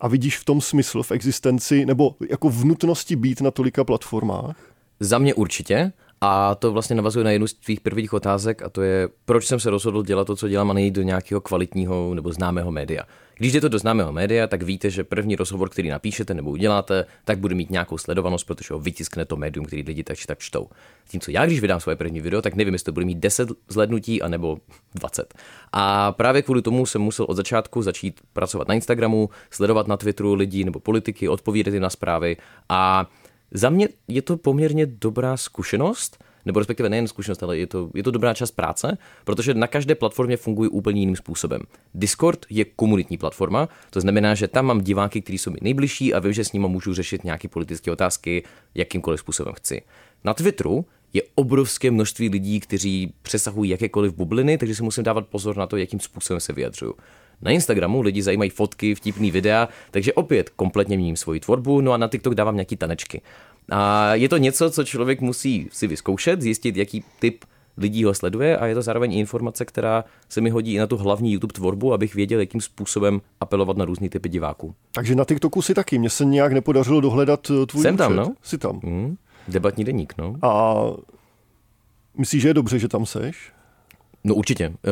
A 0.00 0.08
vidíš 0.08 0.38
v 0.38 0.44
tom 0.44 0.60
smysl 0.60 1.02
v 1.02 1.12
existenci 1.12 1.86
nebo 1.86 2.14
jako 2.30 2.48
v 2.48 2.64
nutnosti 2.64 3.16
být 3.16 3.40
na 3.40 3.50
tolika 3.50 3.84
platformách? 3.84 4.56
Za 5.00 5.18
mě 5.18 5.34
určitě. 5.34 5.92
A 6.20 6.54
to 6.54 6.72
vlastně 6.72 6.96
navazuje 6.96 7.24
na 7.24 7.30
jednu 7.30 7.46
z 7.46 7.54
tvých 7.54 7.80
prvních 7.80 8.12
otázek 8.12 8.62
a 8.62 8.68
to 8.68 8.82
je, 8.82 9.08
proč 9.24 9.46
jsem 9.46 9.60
se 9.60 9.70
rozhodl 9.70 10.02
dělat 10.02 10.26
to, 10.26 10.36
co 10.36 10.48
dělám 10.48 10.70
a 10.70 10.74
nejít 10.74 10.94
do 10.94 11.02
nějakého 11.02 11.40
kvalitního 11.40 12.14
nebo 12.14 12.32
známého 12.32 12.72
média. 12.72 13.02
Když 13.36 13.52
jde 13.52 13.60
to 13.60 13.68
do 13.68 13.78
známého 13.78 14.12
média, 14.12 14.46
tak 14.46 14.62
víte, 14.62 14.90
že 14.90 15.04
první 15.04 15.36
rozhovor, 15.36 15.68
který 15.68 15.88
napíšete 15.88 16.34
nebo 16.34 16.50
uděláte, 16.50 17.04
tak 17.24 17.38
bude 17.38 17.54
mít 17.54 17.70
nějakou 17.70 17.98
sledovanost, 17.98 18.46
protože 18.46 18.74
ho 18.74 18.80
vytiskne 18.80 19.24
to 19.24 19.36
médium, 19.36 19.66
který 19.66 19.82
lidi 19.82 20.04
tak 20.04 20.16
či 20.18 20.26
tak 20.26 20.38
čtou. 20.38 20.68
co 21.20 21.30
já, 21.30 21.46
když 21.46 21.60
vydám 21.60 21.80
svoje 21.80 21.96
první 21.96 22.20
video, 22.20 22.42
tak 22.42 22.54
nevím, 22.54 22.74
jestli 22.74 22.84
to 22.84 22.92
bude 22.92 23.06
mít 23.06 23.18
10 23.18 23.48
zhlednutí 23.68 24.22
anebo 24.22 24.58
20. 24.94 25.34
A 25.72 26.12
právě 26.12 26.42
kvůli 26.42 26.62
tomu 26.62 26.86
jsem 26.86 27.02
musel 27.02 27.26
od 27.28 27.34
začátku 27.34 27.82
začít 27.82 28.20
pracovat 28.32 28.68
na 28.68 28.74
Instagramu, 28.74 29.30
sledovat 29.50 29.88
na 29.88 29.96
Twitteru 29.96 30.34
lidi 30.34 30.64
nebo 30.64 30.80
politiky, 30.80 31.28
odpovídat 31.28 31.74
jim 31.74 31.82
na 31.82 31.90
zprávy 31.90 32.36
a 32.68 33.10
za 33.50 33.70
mě 33.70 33.88
je 34.08 34.22
to 34.22 34.36
poměrně 34.36 34.86
dobrá 34.86 35.36
zkušenost, 35.36 36.24
nebo 36.44 36.60
respektive 36.60 36.88
nejen 36.88 37.08
zkušenost, 37.08 37.42
ale 37.42 37.58
je 37.58 37.66
to, 37.66 37.90
je 37.94 38.02
to 38.02 38.10
dobrá 38.10 38.34
část 38.34 38.50
práce, 38.50 38.98
protože 39.24 39.54
na 39.54 39.66
každé 39.66 39.94
platformě 39.94 40.36
funguje 40.36 40.68
úplně 40.68 41.00
jiným 41.00 41.16
způsobem. 41.16 41.60
Discord 41.94 42.46
je 42.50 42.64
komunitní 42.64 43.18
platforma, 43.18 43.68
to 43.90 44.00
znamená, 44.00 44.34
že 44.34 44.48
tam 44.48 44.66
mám 44.66 44.80
diváky, 44.80 45.20
kteří 45.20 45.38
jsou 45.38 45.50
mi 45.50 45.58
nejbližší 45.62 46.14
a 46.14 46.18
vím, 46.18 46.32
že 46.32 46.44
s 46.44 46.52
nimi 46.52 46.68
můžu 46.68 46.94
řešit 46.94 47.24
nějaké 47.24 47.48
politické 47.48 47.92
otázky 47.92 48.42
jakýmkoliv 48.74 49.20
způsobem 49.20 49.54
chci. 49.54 49.82
Na 50.24 50.34
Twitteru 50.34 50.84
je 51.12 51.22
obrovské 51.34 51.90
množství 51.90 52.28
lidí, 52.28 52.60
kteří 52.60 53.14
přesahují 53.22 53.70
jakékoliv 53.70 54.14
bubliny, 54.14 54.58
takže 54.58 54.74
si 54.74 54.82
musím 54.82 55.04
dávat 55.04 55.26
pozor 55.26 55.56
na 55.56 55.66
to, 55.66 55.76
jakým 55.76 56.00
způsobem 56.00 56.40
se 56.40 56.52
vyjadřuju. 56.52 56.94
Na 57.42 57.50
Instagramu 57.50 58.00
lidi 58.00 58.22
zajímají 58.22 58.50
fotky, 58.50 58.94
vtipný 58.94 59.30
videa, 59.30 59.68
takže 59.90 60.12
opět 60.12 60.50
kompletně 60.50 60.96
měním 60.96 61.16
svoji 61.16 61.40
tvorbu, 61.40 61.80
no 61.80 61.92
a 61.92 61.96
na 61.96 62.08
TikTok 62.08 62.34
dávám 62.34 62.56
nějaký 62.56 62.76
tanečky. 62.76 63.22
A 63.70 64.14
je 64.14 64.28
to 64.28 64.36
něco, 64.36 64.70
co 64.70 64.84
člověk 64.84 65.20
musí 65.20 65.68
si 65.72 65.86
vyzkoušet, 65.86 66.42
zjistit, 66.42 66.76
jaký 66.76 67.04
typ 67.18 67.44
lidí 67.76 68.04
ho 68.04 68.14
sleduje 68.14 68.58
a 68.58 68.66
je 68.66 68.74
to 68.74 68.82
zároveň 68.82 69.12
informace, 69.12 69.64
která 69.64 70.04
se 70.28 70.40
mi 70.40 70.50
hodí 70.50 70.74
i 70.74 70.78
na 70.78 70.86
tu 70.86 70.96
hlavní 70.96 71.32
YouTube 71.32 71.52
tvorbu, 71.52 71.92
abych 71.92 72.14
věděl, 72.14 72.40
jakým 72.40 72.60
způsobem 72.60 73.20
apelovat 73.40 73.76
na 73.76 73.84
různý 73.84 74.08
typy 74.08 74.28
diváků. 74.28 74.74
Takže 74.92 75.14
na 75.14 75.24
TikToku 75.24 75.62
si 75.62 75.74
taky, 75.74 75.98
mně 75.98 76.10
se 76.10 76.24
nějak 76.24 76.52
nepodařilo 76.52 77.00
dohledat 77.00 77.50
eh, 77.50 77.66
tvůj 77.66 77.82
Jsem 77.82 77.96
tam, 77.96 78.16
no. 78.16 78.34
Jsi 78.42 78.58
tam. 78.58 78.80
Mm, 78.82 79.16
debatní 79.48 79.84
deník, 79.84 80.14
no. 80.18 80.36
A 80.42 80.74
myslíš, 82.18 82.42
že 82.42 82.48
je 82.48 82.54
dobře, 82.54 82.78
že 82.78 82.88
tam 82.88 83.06
seš? 83.06 83.52
No 84.24 84.34
určitě. 84.34 84.64
Eh, 84.64 84.90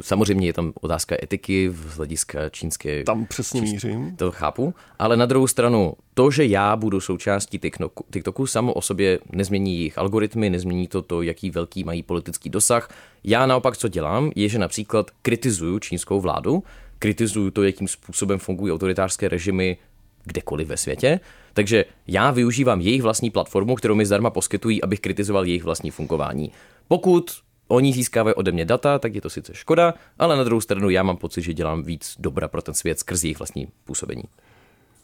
samozřejmě 0.00 0.46
je 0.46 0.52
tam 0.52 0.72
otázka 0.80 1.16
etiky 1.22 1.70
z 1.70 1.96
hlediska 1.96 2.48
čínské. 2.48 3.04
Tam 3.04 3.26
přesně 3.26 3.60
mířím. 3.60 4.16
To 4.16 4.32
chápu. 4.32 4.74
Ale 4.98 5.16
na 5.16 5.26
druhou 5.26 5.46
stranu, 5.46 5.94
to, 6.14 6.30
že 6.30 6.44
já 6.44 6.76
budu 6.76 7.00
součástí 7.00 7.58
TikToku, 7.58 8.04
TikToku 8.12 8.46
samo 8.46 8.72
o 8.72 8.82
sobě 8.82 9.18
nezmění 9.32 9.76
jejich 9.76 9.98
algoritmy, 9.98 10.50
nezmění 10.50 10.88
to, 10.88 11.02
to, 11.02 11.22
jaký 11.22 11.50
velký 11.50 11.84
mají 11.84 12.02
politický 12.02 12.50
dosah. 12.50 12.90
Já 13.24 13.46
naopak, 13.46 13.76
co 13.76 13.88
dělám, 13.88 14.32
je, 14.34 14.48
že 14.48 14.58
například 14.58 15.10
kritizuju 15.22 15.78
čínskou 15.78 16.20
vládu, 16.20 16.64
kritizuju 16.98 17.50
to, 17.50 17.62
jakým 17.62 17.88
způsobem 17.88 18.38
fungují 18.38 18.72
autoritářské 18.72 19.28
režimy 19.28 19.76
kdekoliv 20.24 20.68
ve 20.68 20.76
světě. 20.76 21.20
Takže 21.52 21.84
já 22.06 22.30
využívám 22.30 22.80
jejich 22.80 23.02
vlastní 23.02 23.30
platformu, 23.30 23.74
kterou 23.74 23.94
mi 23.94 24.06
zdarma 24.06 24.30
poskytují, 24.30 24.82
abych 24.82 25.00
kritizoval 25.00 25.46
jejich 25.46 25.64
vlastní 25.64 25.90
fungování. 25.90 26.52
Pokud 26.88 27.30
Oni 27.72 27.92
získávají 27.92 28.34
ode 28.34 28.52
mě 28.52 28.64
data, 28.64 28.98
tak 28.98 29.14
je 29.14 29.20
to 29.20 29.30
sice 29.30 29.54
škoda, 29.54 29.94
ale 30.18 30.36
na 30.36 30.44
druhou 30.44 30.60
stranu 30.60 30.90
já 30.90 31.02
mám 31.02 31.16
pocit, 31.16 31.42
že 31.42 31.54
dělám 31.54 31.82
víc 31.82 32.16
dobra 32.18 32.48
pro 32.48 32.62
ten 32.62 32.74
svět 32.74 32.98
skrz 32.98 33.24
jejich 33.24 33.38
vlastní 33.38 33.68
působení. 33.84 34.22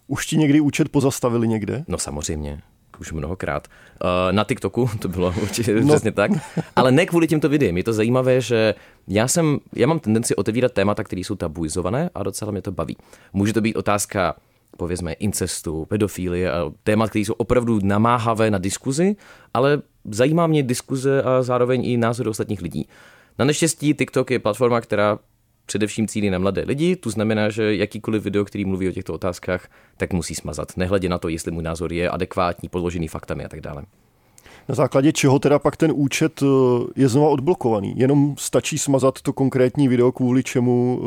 Už 0.08 0.26
ti 0.26 0.36
někdy 0.36 0.60
účet 0.60 0.88
pozastavili 0.88 1.48
někde? 1.48 1.84
No 1.88 1.98
samozřejmě 1.98 2.60
už 3.00 3.12
mnohokrát. 3.12 3.68
Uh, 4.04 4.32
na 4.32 4.44
TikToku 4.44 4.90
to 4.98 5.08
bylo 5.08 5.34
určitě 5.42 5.80
no. 5.80 5.88
přesně 5.88 6.12
tak. 6.12 6.30
Ale 6.76 6.92
ne 6.92 7.06
kvůli 7.06 7.26
těmto 7.26 7.48
videím. 7.48 7.76
Je 7.76 7.84
to 7.84 7.92
zajímavé, 7.92 8.40
že 8.40 8.74
já 9.08 9.28
jsem, 9.28 9.58
já 9.74 9.86
mám 9.86 10.00
tendenci 10.00 10.36
otevírat 10.36 10.72
témata, 10.72 11.04
které 11.04 11.20
jsou 11.20 11.34
tabuizované 11.34 12.10
a 12.14 12.22
docela 12.22 12.50
mě 12.52 12.62
to 12.62 12.72
baví. 12.72 12.96
Může 13.32 13.52
to 13.52 13.60
být 13.60 13.76
otázka 13.76 14.34
povězme 14.76 15.12
incestu, 15.12 15.84
pedofilie 15.84 16.52
a 16.52 16.72
témat, 16.82 17.10
které 17.10 17.24
jsou 17.24 17.32
opravdu 17.32 17.78
namáhavé 17.82 18.50
na 18.50 18.58
diskuzi, 18.58 19.16
ale 19.54 19.82
zajímá 20.04 20.46
mě 20.46 20.62
diskuze 20.62 21.22
a 21.22 21.42
zároveň 21.42 21.84
i 21.84 21.96
názory 21.96 22.28
ostatních 22.28 22.62
lidí. 22.62 22.88
Na 23.38 23.44
neštěstí 23.44 23.94
TikTok 23.94 24.30
je 24.30 24.38
platforma, 24.38 24.80
která 24.80 25.18
především 25.68 26.08
cílí 26.08 26.30
na 26.30 26.38
mladé 26.38 26.64
lidi, 26.66 26.96
to 26.96 27.10
znamená, 27.10 27.50
že 27.50 27.76
jakýkoliv 27.76 28.22
video, 28.22 28.44
který 28.44 28.64
mluví 28.64 28.88
o 28.88 28.92
těchto 28.92 29.14
otázkách, 29.14 29.68
tak 29.96 30.12
musí 30.12 30.34
smazat, 30.34 30.76
nehledě 30.76 31.08
na 31.08 31.18
to, 31.18 31.28
jestli 31.28 31.50
můj 31.52 31.62
názor 31.62 31.92
je 31.92 32.10
adekvátní, 32.10 32.68
podložený 32.68 33.08
faktami 33.08 33.44
a 33.44 33.48
tak 33.48 33.60
dále. 33.60 33.84
Na 34.68 34.74
základě 34.74 35.12
čeho 35.12 35.38
teda 35.38 35.58
pak 35.58 35.76
ten 35.76 35.92
účet 35.94 36.42
eh, 36.42 36.46
je 36.96 37.08
znova 37.08 37.28
odblokovaný? 37.28 37.94
Jenom 37.96 38.34
stačí 38.38 38.78
smazat 38.78 39.22
to 39.22 39.32
konkrétní 39.32 39.88
video, 39.88 40.12
kvůli 40.12 40.42
čemu 40.42 41.00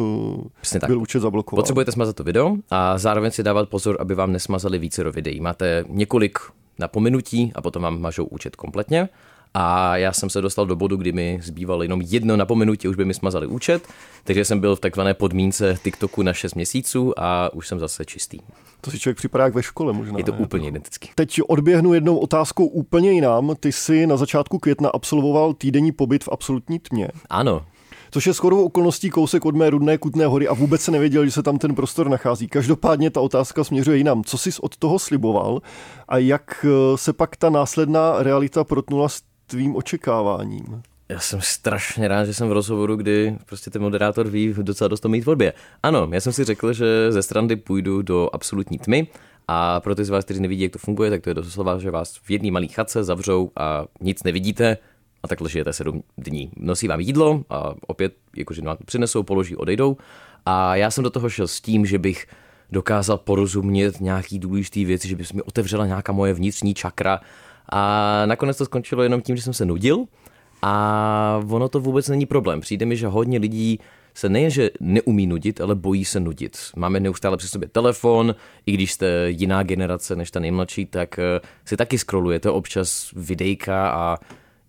eh, 0.45 0.49
Přesně 0.61 0.79
byl 0.87 0.95
tak. 0.95 1.01
účet 1.01 1.19
zablokován. 1.19 1.61
Potřebujete 1.61 1.91
smazat 1.91 2.15
to 2.15 2.23
video 2.23 2.55
a 2.69 2.97
zároveň 2.97 3.31
si 3.31 3.43
dávat 3.43 3.69
pozor, 3.69 3.97
aby 3.99 4.15
vám 4.15 4.31
nesmazali 4.31 4.79
více 4.79 5.11
videí. 5.11 5.39
Máte 5.39 5.85
několik 5.89 6.39
napomenutí 6.79 7.51
a 7.55 7.61
potom 7.61 7.81
vám 7.81 8.01
mažou 8.01 8.25
účet 8.25 8.55
kompletně. 8.55 9.09
A 9.53 9.97
já 9.97 10.13
jsem 10.13 10.29
se 10.29 10.41
dostal 10.41 10.65
do 10.65 10.75
bodu, 10.75 10.97
kdy 10.97 11.11
mi 11.11 11.39
zbývalo 11.43 11.83
jenom 11.83 12.01
jedno 12.01 12.37
napomenutí, 12.37 12.87
už 12.87 12.95
by 12.95 13.05
mi 13.05 13.13
smazali 13.13 13.47
účet, 13.47 13.87
takže 14.23 14.45
jsem 14.45 14.59
byl 14.59 14.75
v 14.75 14.79
takzvané 14.79 15.13
podmínce 15.13 15.77
TikToku 15.83 16.23
na 16.23 16.33
6 16.33 16.55
měsíců 16.55 17.13
a 17.19 17.53
už 17.53 17.67
jsem 17.67 17.79
zase 17.79 18.05
čistý. 18.05 18.39
To 18.81 18.91
si 18.91 18.99
člověk 18.99 19.17
připadá 19.17 19.43
jak 19.43 19.53
ve 19.53 19.63
škole 19.63 19.93
možná. 19.93 20.17
Je 20.17 20.23
to 20.23 20.31
ne? 20.31 20.37
úplně 20.37 20.67
identický. 20.67 21.09
Teď 21.15 21.41
odběhnu 21.47 21.93
jednou 21.93 22.17
otázkou 22.17 22.65
úplně 22.65 23.11
jinam. 23.11 23.55
Ty 23.59 23.71
jsi 23.71 24.07
na 24.07 24.17
začátku 24.17 24.59
května 24.59 24.89
absolvoval 24.89 25.53
týdenní 25.53 25.91
pobyt 25.91 26.23
v 26.23 26.29
absolutní 26.31 26.79
tmě. 26.79 27.07
Ano, 27.29 27.65
což 28.11 28.27
je 28.27 28.33
shodou 28.33 28.65
okolností 28.65 29.09
kousek 29.09 29.45
od 29.45 29.55
mé 29.55 29.69
rudné 29.69 29.97
Kutné 29.97 30.25
hory 30.25 30.47
a 30.47 30.53
vůbec 30.53 30.81
se 30.81 30.91
nevěděl, 30.91 31.25
že 31.25 31.31
se 31.31 31.43
tam 31.43 31.57
ten 31.57 31.75
prostor 31.75 32.09
nachází. 32.09 32.47
Každopádně 32.47 33.09
ta 33.09 33.21
otázka 33.21 33.63
směřuje 33.63 33.97
jinam. 33.97 34.23
Co 34.23 34.37
jsi 34.37 34.49
od 34.61 34.77
toho 34.77 34.99
sliboval 34.99 35.61
a 36.07 36.17
jak 36.17 36.65
eh, 36.65 36.97
se 36.97 37.13
pak 37.13 37.35
ta 37.35 37.49
následná 37.49 38.23
realita 38.23 38.63
protnula 38.63 39.09
s 39.09 39.21
tvým 39.51 39.75
očekáváním? 39.75 40.81
Já 41.09 41.19
jsem 41.19 41.41
strašně 41.41 42.07
rád, 42.07 42.25
že 42.25 42.33
jsem 42.33 42.49
v 42.49 42.51
rozhovoru, 42.51 42.95
kdy 42.95 43.37
prostě 43.45 43.69
ten 43.69 43.81
moderátor 43.81 44.27
ví 44.27 44.53
docela 44.61 44.87
dost 44.87 45.05
o 45.05 45.09
mý 45.09 45.21
tvorbě. 45.21 45.53
Ano, 45.83 46.09
já 46.11 46.21
jsem 46.21 46.33
si 46.33 46.43
řekl, 46.43 46.73
že 46.73 47.11
ze 47.11 47.23
strandy 47.23 47.55
půjdu 47.55 48.01
do 48.01 48.29
absolutní 48.33 48.79
tmy 48.79 49.07
a 49.47 49.79
pro 49.79 49.95
ty 49.95 50.05
z 50.05 50.09
vás, 50.09 50.25
kteří 50.25 50.39
nevidí, 50.39 50.63
jak 50.63 50.71
to 50.71 50.79
funguje, 50.79 51.09
tak 51.09 51.21
to 51.21 51.29
je 51.29 51.33
doslova, 51.33 51.79
že 51.79 51.91
vás 51.91 52.19
v 52.23 52.31
jedné 52.31 52.51
malé 52.51 52.67
chatce 52.67 53.03
zavřou 53.03 53.51
a 53.55 53.85
nic 54.01 54.23
nevidíte 54.23 54.77
a 55.23 55.27
takhle 55.27 55.49
žijete 55.49 55.73
sedm 55.73 56.03
dní. 56.17 56.51
Nosí 56.57 56.87
vám 56.87 56.99
jídlo 56.99 57.43
a 57.49 57.73
opět, 57.87 58.13
jakože 58.37 58.61
vám 58.61 58.77
přinesou, 58.85 59.23
položí, 59.23 59.55
odejdou. 59.55 59.97
A 60.45 60.75
já 60.75 60.91
jsem 60.91 61.03
do 61.03 61.09
toho 61.09 61.29
šel 61.29 61.47
s 61.47 61.61
tím, 61.61 61.85
že 61.85 61.99
bych 61.99 62.27
dokázal 62.71 63.17
porozumět 63.17 64.01
nějaký 64.01 64.39
důležitý 64.39 64.85
věci, 64.85 65.07
že 65.07 65.15
by 65.15 65.25
se 65.25 65.33
mi 65.33 65.41
otevřela 65.41 65.85
nějaká 65.85 66.11
moje 66.11 66.33
vnitřní 66.33 66.73
čakra. 66.73 67.19
A 67.69 68.23
nakonec 68.25 68.57
to 68.57 68.65
skončilo 68.65 69.03
jenom 69.03 69.21
tím, 69.21 69.35
že 69.35 69.41
jsem 69.41 69.53
se 69.53 69.65
nudil. 69.65 70.05
A 70.61 71.43
ono 71.49 71.69
to 71.69 71.79
vůbec 71.79 72.09
není 72.09 72.25
problém. 72.25 72.61
Přijde 72.61 72.85
mi, 72.85 72.97
že 72.97 73.07
hodně 73.07 73.39
lidí 73.39 73.79
se 74.13 74.29
nejenže 74.29 74.69
neumí 74.79 75.27
nudit, 75.27 75.61
ale 75.61 75.75
bojí 75.75 76.05
se 76.05 76.19
nudit. 76.19 76.57
Máme 76.75 76.99
neustále 76.99 77.37
při 77.37 77.47
sobě 77.47 77.69
telefon, 77.69 78.35
i 78.65 78.71
když 78.71 78.91
jste 78.91 79.29
jiná 79.29 79.63
generace 79.63 80.15
než 80.15 80.31
ta 80.31 80.39
nejmladší, 80.39 80.85
tak 80.85 81.19
eh, 81.19 81.39
si 81.65 81.77
taky 81.77 81.97
scrollujete 81.97 82.49
občas 82.49 83.11
videjka 83.15 83.89
a 83.89 84.17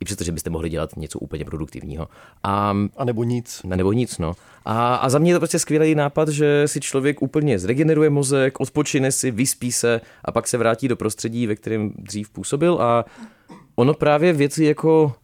i 0.02 0.04
přesto, 0.04 0.24
že 0.24 0.32
byste 0.32 0.50
mohli 0.50 0.70
dělat 0.70 0.96
něco 0.96 1.18
úplně 1.18 1.44
produktivního. 1.44 2.08
A, 2.42 2.74
a 2.96 3.04
nebo 3.04 3.24
nic. 3.24 3.60
A 3.72 3.76
nebo 3.76 3.92
nic, 3.92 4.18
no. 4.18 4.32
A, 4.64 4.94
a 4.94 5.08
za 5.08 5.18
mě 5.18 5.30
je 5.30 5.34
to 5.34 5.40
prostě 5.40 5.58
skvělý 5.58 5.94
nápad, 5.94 6.28
že 6.28 6.68
si 6.68 6.80
člověk 6.80 7.22
úplně 7.22 7.58
zregeneruje 7.58 8.10
mozek, 8.10 8.60
odpočine 8.60 9.12
si, 9.12 9.30
vyspí 9.30 9.72
se 9.72 10.00
a 10.24 10.32
pak 10.32 10.48
se 10.48 10.58
vrátí 10.58 10.88
do 10.88 10.96
prostředí, 10.96 11.46
ve 11.46 11.56
kterém 11.56 11.92
dřív 11.96 12.30
působil 12.30 12.82
a 12.82 13.04
ono 13.76 13.94
právě 13.94 14.32
věci 14.32 14.64
jako 14.64 15.14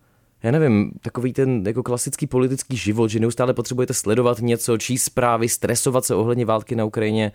já 0.42 0.50
nevím, 0.50 0.92
takový 1.00 1.32
ten 1.32 1.64
jako 1.66 1.82
klasický 1.82 2.26
politický 2.26 2.76
život, 2.76 3.08
že 3.08 3.20
neustále 3.20 3.54
potřebujete 3.54 3.94
sledovat 3.94 4.40
něco, 4.40 4.78
číst 4.78 5.04
zprávy, 5.04 5.48
stresovat 5.48 6.04
se 6.04 6.14
ohledně 6.14 6.44
války 6.44 6.76
na 6.76 6.84
Ukrajině. 6.84 7.32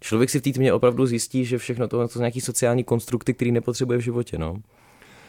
Člověk 0.00 0.30
si 0.30 0.38
v 0.38 0.42
té 0.42 0.52
tmě 0.52 0.72
opravdu 0.72 1.06
zjistí, 1.06 1.44
že 1.44 1.58
všechno 1.58 1.88
to, 1.88 1.98
to 1.98 2.08
jsou 2.08 2.18
nějaký 2.18 2.40
sociální 2.40 2.84
konstrukty, 2.84 3.34
který 3.34 3.52
nepotřebuje 3.52 3.98
v 3.98 4.02
životě. 4.02 4.38
No. 4.38 4.56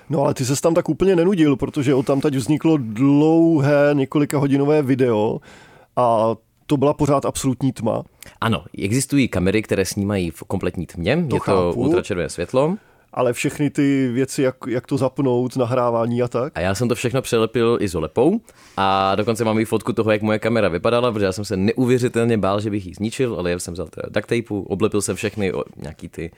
No 0.10 0.24
ale 0.24 0.34
ty 0.34 0.46
se 0.46 0.62
tam 0.62 0.74
tak 0.74 0.90
úplně 0.90 1.16
nenudil, 1.16 1.56
protože 1.56 1.96
o 1.96 2.04
tam 2.04 2.22
teď 2.22 2.36
vzniklo 2.36 2.78
dlouhé 2.78 3.90
několika 3.94 4.38
hodinové 4.38 4.82
video 4.82 5.40
a 5.96 6.36
to 6.66 6.78
byla 6.78 6.94
pořád 6.94 7.26
absolutní 7.26 7.74
tma. 7.74 8.04
Ano, 8.42 8.64
existují 8.84 9.28
kamery, 9.28 9.62
které 9.62 9.86
snímají 9.86 10.32
v 10.32 10.44
kompletní 10.44 10.86
tmě, 10.86 11.26
to 11.30 11.36
je 11.36 11.40
chápu. 11.40 11.60
to 11.60 11.74
ultračervené 11.74 12.30
světlo. 12.30 12.78
Ale 13.14 13.34
všechny 13.34 13.70
ty 13.70 14.10
věci, 14.14 14.42
jak, 14.42 14.56
jak 14.68 14.88
to 14.88 14.98
zapnout, 14.98 15.56
nahrávání 15.56 16.22
a 16.22 16.28
tak. 16.28 16.54
A 16.56 16.60
já 16.60 16.76
jsem 16.76 16.90
to 16.90 16.96
všechno 16.96 17.22
přelepil 17.22 17.78
izolepou 17.82 18.42
a 18.78 19.16
dokonce 19.16 19.44
mám 19.46 19.60
i 19.60 19.66
fotku 19.66 19.94
toho, 19.94 20.12
jak 20.12 20.22
moje 20.22 20.40
kamera 20.40 20.68
vypadala, 20.68 21.12
protože 21.12 21.26
já 21.26 21.32
jsem 21.32 21.46
se 21.46 21.58
neuvěřitelně 21.58 22.38
bál, 22.38 22.62
že 22.62 22.70
bych 22.70 22.86
ji 22.86 22.94
zničil, 22.94 23.36
ale 23.40 23.52
já 23.52 23.60
jsem 23.60 23.74
vzal 23.74 23.88
teda 23.88 24.10
duct 24.10 24.28
tape, 24.28 24.64
oblepil 24.68 25.02
jsem 25.02 25.16
všechny 25.16 25.52
nějaký 25.78 26.10
ty 26.10 26.32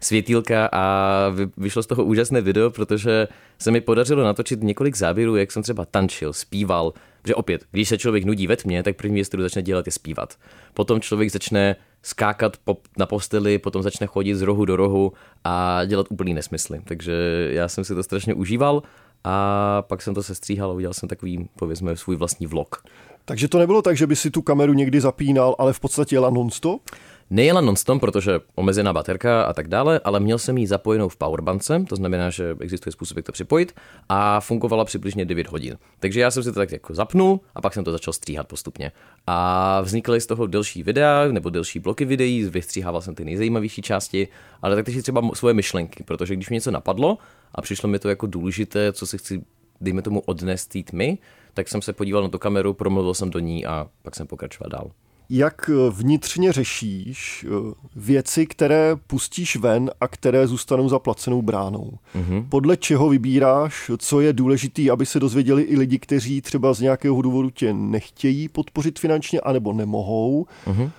světýlka 0.00 0.68
a 0.72 1.34
vyšlo 1.56 1.82
z 1.82 1.86
toho 1.86 2.04
úžasné 2.04 2.40
video, 2.40 2.70
protože 2.70 3.28
se 3.58 3.70
mi 3.70 3.80
podařilo 3.80 4.24
natočit 4.24 4.62
několik 4.62 4.96
záběrů, 4.96 5.36
jak 5.36 5.52
jsem 5.52 5.62
třeba 5.62 5.84
tančil, 5.84 6.32
zpíval, 6.32 6.92
že 7.24 7.34
opět, 7.34 7.64
když 7.70 7.88
se 7.88 7.98
člověk 7.98 8.24
nudí 8.24 8.46
ve 8.46 8.56
tmě, 8.56 8.82
tak 8.82 8.96
první 8.96 9.14
věc, 9.14 9.28
kterou 9.28 9.42
začne 9.42 9.62
dělat, 9.62 9.86
je 9.86 9.92
zpívat. 9.92 10.34
Potom 10.74 11.00
člověk 11.00 11.30
začne 11.30 11.76
skákat 12.02 12.56
na 12.98 13.06
posteli, 13.06 13.58
potom 13.58 13.82
začne 13.82 14.06
chodit 14.06 14.34
z 14.34 14.42
rohu 14.42 14.64
do 14.64 14.76
rohu 14.76 15.12
a 15.44 15.84
dělat 15.84 16.06
úplný 16.10 16.34
nesmysly. 16.34 16.80
Takže 16.84 17.12
já 17.50 17.68
jsem 17.68 17.84
si 17.84 17.94
to 17.94 18.02
strašně 18.02 18.34
užíval 18.34 18.82
a 19.24 19.82
pak 19.82 20.02
jsem 20.02 20.14
to 20.14 20.22
sestříhal 20.22 20.70
a 20.70 20.74
udělal 20.74 20.94
jsem 20.94 21.08
takový, 21.08 21.48
povězme, 21.58 21.96
svůj 21.96 22.16
vlastní 22.16 22.46
vlog. 22.46 22.82
Takže 23.28 23.48
to 23.48 23.58
nebylo 23.58 23.82
tak, 23.82 23.96
že 23.96 24.06
by 24.06 24.16
si 24.16 24.30
tu 24.30 24.42
kameru 24.42 24.72
někdy 24.72 25.00
zapínal, 25.00 25.56
ale 25.58 25.72
v 25.72 25.80
podstatě 25.80 26.16
jela 26.16 26.30
non-stop? 26.30 26.82
Nejela 27.30 27.60
non-stop, 27.60 28.00
protože 28.00 28.40
omezená 28.54 28.92
baterka 28.92 29.42
a 29.42 29.52
tak 29.52 29.68
dále, 29.68 30.00
ale 30.04 30.20
měl 30.20 30.38
jsem 30.38 30.58
ji 30.58 30.66
zapojenou 30.66 31.08
v 31.08 31.16
powerbance, 31.16 31.84
to 31.88 31.96
znamená, 31.96 32.30
že 32.30 32.56
existuje 32.60 32.92
způsob, 32.92 33.16
jak 33.16 33.26
to 33.26 33.32
připojit 33.32 33.74
a 34.08 34.40
fungovala 34.40 34.84
přibližně 34.84 35.24
9 35.24 35.48
hodin. 35.48 35.78
Takže 36.00 36.20
já 36.20 36.30
jsem 36.30 36.42
si 36.42 36.52
to 36.52 36.60
tak 36.60 36.72
jako 36.72 36.94
zapnul 36.94 37.40
a 37.54 37.60
pak 37.60 37.74
jsem 37.74 37.84
to 37.84 37.92
začal 37.92 38.12
stříhat 38.12 38.48
postupně. 38.48 38.92
A 39.26 39.80
vznikly 39.80 40.20
z 40.20 40.26
toho 40.26 40.46
delší 40.46 40.82
videa 40.82 41.28
nebo 41.32 41.50
delší 41.50 41.78
bloky 41.78 42.04
videí, 42.04 42.44
vystříhával 42.44 43.02
jsem 43.02 43.14
ty 43.14 43.24
nejzajímavější 43.24 43.82
části, 43.82 44.28
ale 44.62 44.76
tak 44.76 44.88
si 44.88 45.02
třeba 45.02 45.30
svoje 45.34 45.54
myšlenky, 45.54 46.04
protože 46.04 46.36
když 46.36 46.50
mi 46.50 46.54
něco 46.54 46.70
napadlo 46.70 47.18
a 47.54 47.62
přišlo 47.62 47.88
mi 47.88 47.98
to 47.98 48.08
jako 48.08 48.26
důležité, 48.26 48.92
co 48.92 49.06
si 49.06 49.18
chci, 49.18 49.42
dejme 49.80 50.02
tomu, 50.02 50.20
odnést 50.20 50.76
tmy, 50.84 51.18
tak 51.58 51.68
jsem 51.68 51.82
se 51.82 51.92
podíval 51.92 52.22
na 52.22 52.28
tu 52.28 52.38
kameru, 52.38 52.74
promluvil 52.74 53.14
jsem 53.14 53.30
do 53.30 53.38
ní 53.38 53.66
a 53.66 53.86
pak 54.02 54.16
jsem 54.16 54.26
pokračoval 54.26 54.70
dál 54.70 54.90
jak 55.30 55.70
eh, 55.70 55.90
vnitřně 55.90 56.52
řešíš 56.52 57.46
eh, 57.48 57.74
věci, 57.96 58.46
které 58.46 58.96
pustíš 59.06 59.56
ven 59.56 59.90
a 60.00 60.08
které 60.08 60.46
zůstanou 60.46 60.88
zaplacenou 60.88 61.42
bránou. 61.42 61.98
Mm-hmm. 62.16 62.48
Podle 62.48 62.76
čeho 62.76 63.08
vybíráš, 63.08 63.90
co 63.98 64.20
je 64.20 64.32
důležité, 64.32 64.90
aby 64.90 65.06
se 65.06 65.20
dozvěděli 65.20 65.62
i 65.62 65.76
lidi, 65.76 65.98
kteří 65.98 66.40
třeba 66.40 66.74
z 66.74 66.80
nějakého 66.80 67.22
důvodu 67.22 67.50
tě 67.50 67.72
nechtějí 67.72 68.48
podpořit 68.48 68.98
finančně, 68.98 69.40
anebo 69.40 69.72
nemohou. 69.72 70.46
Mm-hmm. 70.66 70.90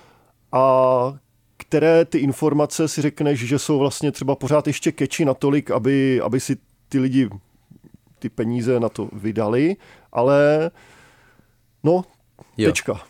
A 0.52 1.18
které 1.56 2.04
ty 2.04 2.18
informace 2.18 2.88
si 2.88 3.02
řekneš, 3.02 3.40
že 3.40 3.58
jsou 3.58 3.78
vlastně 3.78 4.12
třeba 4.12 4.34
pořád 4.34 4.66
ještě 4.66 4.92
keči 4.92 5.24
natolik, 5.24 5.70
aby, 5.70 6.20
aby 6.20 6.40
si 6.40 6.56
ty 6.88 6.98
lidi 6.98 7.28
ty 8.20 8.28
peníze 8.28 8.80
na 8.80 8.88
to 8.88 9.08
vydali, 9.12 9.76
ale 10.12 10.70
no, 11.84 12.04
jo. 12.56 12.68
tečka. 12.68 13.00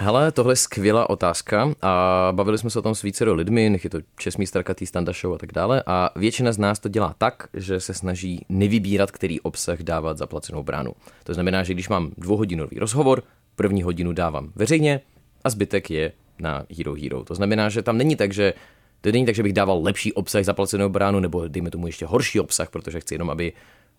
Hele, 0.00 0.32
tohle 0.32 0.52
je 0.52 0.56
skvělá 0.56 1.10
otázka 1.10 1.74
a 1.82 2.28
bavili 2.32 2.58
jsme 2.58 2.70
se 2.70 2.78
o 2.78 2.82
tom 2.82 2.94
s 2.94 3.02
více 3.02 3.24
lidmi, 3.24 3.70
nech 3.70 3.84
je 3.84 3.90
to 3.90 3.98
Česmí 4.16 4.46
Starkatý, 4.46 4.86
Standa 4.86 5.12
Show 5.12 5.34
a 5.34 5.38
tak 5.38 5.52
dále 5.52 5.82
a 5.86 6.10
většina 6.16 6.52
z 6.52 6.58
nás 6.58 6.78
to 6.78 6.88
dělá 6.88 7.14
tak, 7.18 7.48
že 7.54 7.80
se 7.80 7.94
snaží 7.94 8.46
nevybírat, 8.48 9.10
který 9.10 9.40
obsah 9.40 9.78
dávat 9.78 10.18
za 10.18 10.26
placenou 10.26 10.62
bránu. 10.62 10.92
To 11.24 11.34
znamená, 11.34 11.62
že 11.62 11.74
když 11.74 11.88
mám 11.88 12.10
dvouhodinový 12.18 12.78
rozhovor, 12.78 13.22
první 13.56 13.82
hodinu 13.82 14.12
dávám 14.12 14.52
veřejně 14.56 15.00
a 15.44 15.50
zbytek 15.50 15.90
je 15.90 16.12
na 16.38 16.64
Hero 16.76 16.94
Hero. 16.94 17.24
To 17.24 17.34
znamená, 17.34 17.68
že 17.68 17.82
tam 17.82 17.98
není 17.98 18.16
tak, 18.16 18.32
že 18.32 18.54
to 19.00 19.12
není 19.12 19.26
tak, 19.26 19.34
že 19.34 19.42
bych 19.42 19.52
dával 19.52 19.82
lepší 19.82 20.12
obsah 20.12 20.44
za 20.44 20.52
placenou 20.52 20.88
bránu, 20.88 21.20
nebo 21.20 21.48
dejme 21.48 21.70
tomu 21.70 21.86
ještě 21.86 22.06
horší 22.06 22.40
obsah, 22.40 22.70
protože 22.70 23.00
chci 23.00 23.14
jenom, 23.14 23.30
aby 23.30 23.52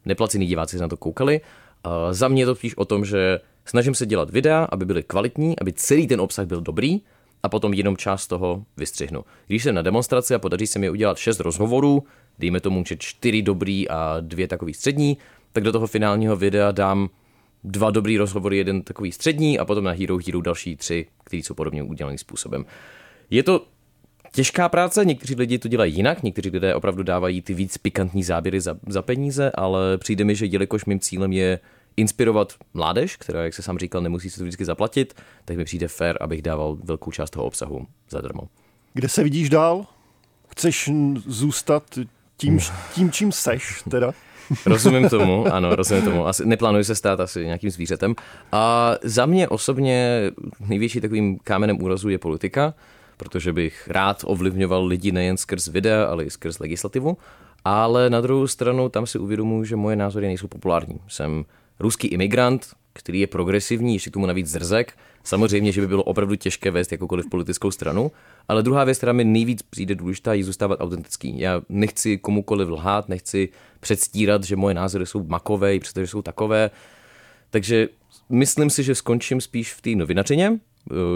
neplacení 0.06 0.46
diváci 0.46 0.78
se 0.78 0.82
na 0.82 0.88
to 0.88 0.98
koukali. 0.98 1.42
Uh, 1.86 1.92
za 2.12 2.28
mě 2.28 2.42
je 2.42 2.46
to 2.46 2.56
spíš 2.56 2.78
o 2.78 2.86
tom, 2.86 3.06
že 3.06 3.40
Snažím 3.70 3.96
se 3.96 4.06
dělat 4.06 4.30
videa, 4.30 4.68
aby 4.72 4.86
byly 4.86 5.04
kvalitní, 5.04 5.60
aby 5.60 5.74
celý 5.74 6.08
ten 6.08 6.22
obsah 6.22 6.46
byl 6.46 6.62
dobrý 6.62 7.02
a 7.44 7.50
potom 7.50 7.74
jenom 7.74 7.98
část 7.98 8.28
toho 8.28 8.64
vystřihnu. 8.78 9.26
Když 9.48 9.64
jsem 9.64 9.76
na 9.76 9.82
demonstraci 9.82 10.36
a 10.36 10.40
podaří 10.40 10.68
se 10.68 10.80
mi 10.80 10.90
udělat 10.90 11.18
šest 11.18 11.40
rozhovorů, 11.40 12.04
dejme 12.40 12.60
tomu, 12.60 12.84
že 12.88 12.98
čtyři 12.98 13.42
dobrý 13.42 13.90
a 13.90 14.18
dvě 14.20 14.48
takový 14.48 14.74
střední, 14.74 15.18
tak 15.54 15.64
do 15.64 15.72
toho 15.72 15.88
finálního 15.88 16.36
videa 16.36 16.72
dám 16.72 17.10
dva 17.64 17.92
dobrý 17.92 18.18
rozhovory, 18.18 18.58
jeden 18.58 18.82
takový 18.82 19.12
střední 19.12 19.60
a 19.60 19.66
potom 19.66 19.84
na 19.84 19.92
Hero 19.92 20.18
Hero 20.26 20.42
další 20.42 20.76
tři, 20.76 21.06
které 21.24 21.44
jsou 21.44 21.54
podobně 21.54 21.84
udělaný 21.84 22.18
způsobem. 22.18 22.66
Je 23.30 23.44
to 23.44 23.66
těžká 24.32 24.70
práce, 24.70 25.06
někteří 25.06 25.36
lidi 25.36 25.60
to 25.60 25.68
dělají 25.68 25.96
jinak, 25.96 26.24
někteří 26.24 26.50
lidé 26.50 26.76
opravdu 26.76 27.04
dávají 27.04 27.42
ty 27.42 27.54
víc 27.54 27.78
pikantní 27.78 28.24
záběry 28.24 28.62
za, 28.62 28.76
za 28.88 29.02
peníze, 29.02 29.52
ale 29.56 29.98
přijde 29.98 30.24
mi, 30.24 30.36
že 30.36 30.46
jelikož 30.46 30.86
mým 30.86 31.00
cílem 31.00 31.34
je 31.34 31.60
inspirovat 31.98 32.54
mládež, 32.74 33.16
která, 33.16 33.44
jak 33.44 33.54
se 33.54 33.62
sám 33.62 33.78
říkal, 33.78 34.02
nemusí 34.02 34.30
se 34.30 34.38
to 34.38 34.44
vždycky 34.44 34.66
zaplatit, 34.66 35.14
tak 35.46 35.58
mi 35.58 35.66
přijde 35.66 35.88
fér, 35.88 36.18
abych 36.22 36.42
dával 36.42 36.78
velkou 36.84 37.12
část 37.12 37.30
toho 37.30 37.46
obsahu 37.46 37.88
zadarmo. 38.10 38.42
Kde 38.94 39.10
se 39.10 39.24
vidíš 39.24 39.50
dál? 39.50 39.86
Chceš 40.50 40.90
zůstat 41.26 41.84
tím, 42.38 42.60
tím 42.94 43.12
čím 43.12 43.32
seš 43.32 43.84
teda? 43.90 44.14
rozumím 44.66 45.10
tomu, 45.10 45.46
ano, 45.54 45.76
rozumím 45.76 46.04
tomu. 46.04 46.28
Asi 46.28 46.46
neplánuji 46.46 46.84
se 46.84 46.96
stát 46.96 47.20
asi 47.20 47.46
nějakým 47.46 47.70
zvířetem. 47.70 48.16
A 48.52 48.94
za 49.04 49.26
mě 49.26 49.48
osobně 49.48 50.22
největší 50.60 51.02
takovým 51.02 51.40
kámenem 51.40 51.82
úrazu 51.82 52.10
je 52.10 52.18
politika, 52.18 52.74
protože 53.20 53.54
bych 53.54 53.88
rád 53.88 54.24
ovlivňoval 54.26 54.86
lidi 54.86 55.12
nejen 55.12 55.38
skrz 55.38 55.68
videa, 55.68 56.06
ale 56.06 56.24
i 56.24 56.30
skrz 56.30 56.60
legislativu. 56.60 57.18
Ale 57.66 58.10
na 58.10 58.22
druhou 58.22 58.48
stranu 58.48 58.90
tam 58.90 59.06
si 59.06 59.20
uvědomuji, 59.20 59.64
že 59.64 59.76
moje 59.76 59.96
názory 59.96 60.28
nejsou 60.28 60.48
populární. 60.48 61.00
Jsem 61.08 61.46
ruský 61.80 62.08
imigrant, 62.08 62.68
který 62.94 63.20
je 63.20 63.28
progresivní, 63.28 63.94
ještě 63.94 64.10
k 64.10 64.14
tomu 64.14 64.26
navíc 64.26 64.48
zrzek. 64.48 64.94
Samozřejmě, 65.24 65.72
že 65.72 65.82
by 65.82 65.88
bylo 65.88 66.04
opravdu 66.04 66.36
těžké 66.36 66.72
vést 66.72 66.92
jakoukoliv 66.92 67.30
politickou 67.30 67.72
stranu, 67.72 68.12
ale 68.48 68.64
druhá 68.64 68.84
věc, 68.84 68.98
která 68.98 69.14
mi 69.14 69.24
nejvíc 69.24 69.62
přijde 69.62 69.96
důležitá, 69.96 70.34
je 70.34 70.44
zůstávat 70.44 70.82
autentický. 70.82 71.40
Já 71.40 71.62
nechci 71.70 72.18
komukoliv 72.18 72.70
lhát, 72.70 73.10
nechci 73.10 73.50
předstírat, 73.80 74.44
že 74.44 74.56
moje 74.56 74.76
názory 74.76 75.06
jsou 75.06 75.24
makové, 75.24 75.80
přestože 75.80 76.08
jsou 76.08 76.22
takové. 76.22 76.72
Takže 77.50 77.90
myslím 78.30 78.70
si, 78.70 78.84
že 78.84 78.96
skončím 78.96 79.42
spíš 79.42 79.74
v 79.74 79.82
té 79.82 79.90
novinařině, 79.90 80.60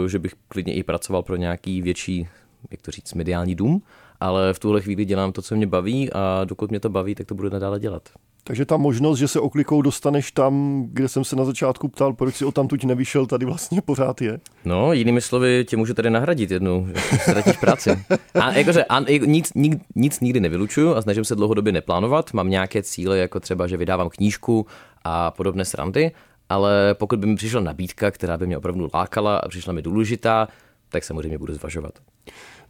že 0.07 0.19
bych 0.19 0.33
klidně 0.47 0.73
i 0.73 0.83
pracoval 0.83 1.23
pro 1.23 1.35
nějaký 1.35 1.81
větší, 1.81 2.27
jak 2.71 2.81
to 2.81 2.91
říct, 2.91 3.13
mediální 3.13 3.55
dům, 3.55 3.81
ale 4.19 4.53
v 4.53 4.59
tuhle 4.59 4.81
chvíli 4.81 5.05
dělám 5.05 5.31
to, 5.31 5.41
co 5.41 5.55
mě 5.55 5.67
baví 5.67 6.13
a 6.13 6.43
dokud 6.43 6.69
mě 6.69 6.79
to 6.79 6.89
baví, 6.89 7.15
tak 7.15 7.27
to 7.27 7.35
budu 7.35 7.49
nadále 7.49 7.79
dělat. 7.79 8.09
Takže 8.45 8.65
ta 8.65 8.77
možnost, 8.77 9.19
že 9.19 9.27
se 9.27 9.39
oklikou 9.39 9.81
dostaneš 9.81 10.31
tam, 10.31 10.83
kde 10.91 11.07
jsem 11.07 11.23
se 11.23 11.35
na 11.35 11.45
začátku 11.45 11.87
ptal, 11.87 12.13
proč 12.13 12.35
si 12.35 12.45
o 12.45 12.51
tam 12.51 12.67
tuď 12.67 12.83
nevyšel, 12.83 13.25
tady 13.25 13.45
vlastně 13.45 13.81
pořád 13.81 14.21
je. 14.21 14.39
No, 14.65 14.93
jinými 14.93 15.21
slovy, 15.21 15.65
tě 15.67 15.77
můžu 15.77 15.93
tady 15.93 16.09
nahradit 16.09 16.51
jednou, 16.51 16.87
ztratíš 17.21 17.57
práci. 17.57 17.89
A 18.33 18.51
jakože 18.51 18.83
a, 18.83 18.99
nic, 19.25 19.53
nic, 19.55 19.81
nic 19.95 20.19
nikdy 20.19 20.39
nevylučuju 20.39 20.95
a 20.95 21.01
snažím 21.01 21.25
se 21.25 21.35
dlouhodobě 21.35 21.73
neplánovat. 21.73 22.33
Mám 22.33 22.49
nějaké 22.49 22.83
cíle, 22.83 23.17
jako 23.17 23.39
třeba, 23.39 23.67
že 23.67 23.77
vydávám 23.77 24.09
knížku 24.09 24.65
a 25.03 25.31
podobné 25.31 25.65
srandy, 25.65 26.11
ale 26.49 26.95
pokud 26.99 27.19
by 27.19 27.27
mi 27.27 27.35
přišla 27.35 27.61
nabídka, 27.61 28.11
která 28.11 28.37
by 28.37 28.47
mě 28.47 28.57
opravdu 28.57 28.89
lákala 28.93 29.37
a 29.37 29.47
přišla 29.47 29.73
mi 29.73 29.81
důležitá, 29.81 30.47
tak 30.89 31.03
samozřejmě 31.03 31.37
budu 31.37 31.53
zvažovat. 31.53 31.99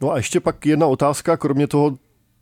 No 0.00 0.12
a 0.12 0.16
ještě 0.16 0.40
pak 0.40 0.66
jedna 0.66 0.86
otázka, 0.86 1.36
kromě 1.36 1.66
toho, 1.66 1.98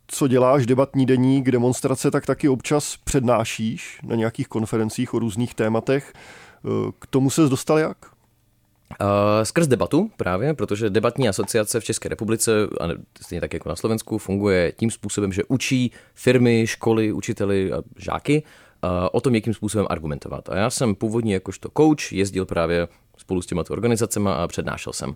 co 0.07 0.27
děláš, 0.27 0.65
debatní 0.65 1.05
deník, 1.05 1.51
demonstrace, 1.51 2.11
tak 2.11 2.25
taky 2.25 2.49
občas 2.49 2.97
přednášíš 3.03 3.99
na 4.03 4.15
nějakých 4.15 4.47
konferencích 4.47 5.13
o 5.13 5.19
různých 5.19 5.53
tématech. 5.53 6.13
Eh, 6.15 6.91
k 6.99 7.07
tomu 7.07 7.29
se 7.29 7.41
dostal 7.41 7.79
jak? 7.79 7.97
Uh, 9.01 9.07
skrz 9.43 9.67
debatu 9.67 10.11
právě, 10.17 10.53
protože 10.53 10.89
debatní 10.89 11.29
asociace 11.29 11.79
v 11.79 11.83
České 11.83 12.09
republice, 12.09 12.51
a 12.81 12.87
stejně 13.21 13.41
tak 13.41 13.53
jako 13.53 13.69
na 13.69 13.75
Slovensku, 13.75 14.17
funguje 14.17 14.73
tím 14.77 14.91
způsobem, 14.91 15.33
že 15.33 15.43
učí 15.47 15.91
firmy, 16.13 16.67
školy, 16.67 17.11
učiteli 17.11 17.71
a 17.71 17.81
žáky 17.97 18.43
uh, 18.43 18.62
o 19.11 19.21
tom, 19.21 19.35
jakým 19.35 19.53
způsobem 19.53 19.87
argumentovat. 19.89 20.49
A 20.49 20.57
já 20.57 20.69
jsem 20.69 20.95
původně 20.95 21.33
jakožto 21.33 21.69
coach 21.77 22.13
jezdil 22.13 22.45
právě 22.45 22.87
spolu 23.17 23.41
s 23.41 23.45
těma 23.45 23.63
organizacemi 23.69 24.29
a 24.29 24.47
přednášel 24.47 24.93
jsem. 24.93 25.15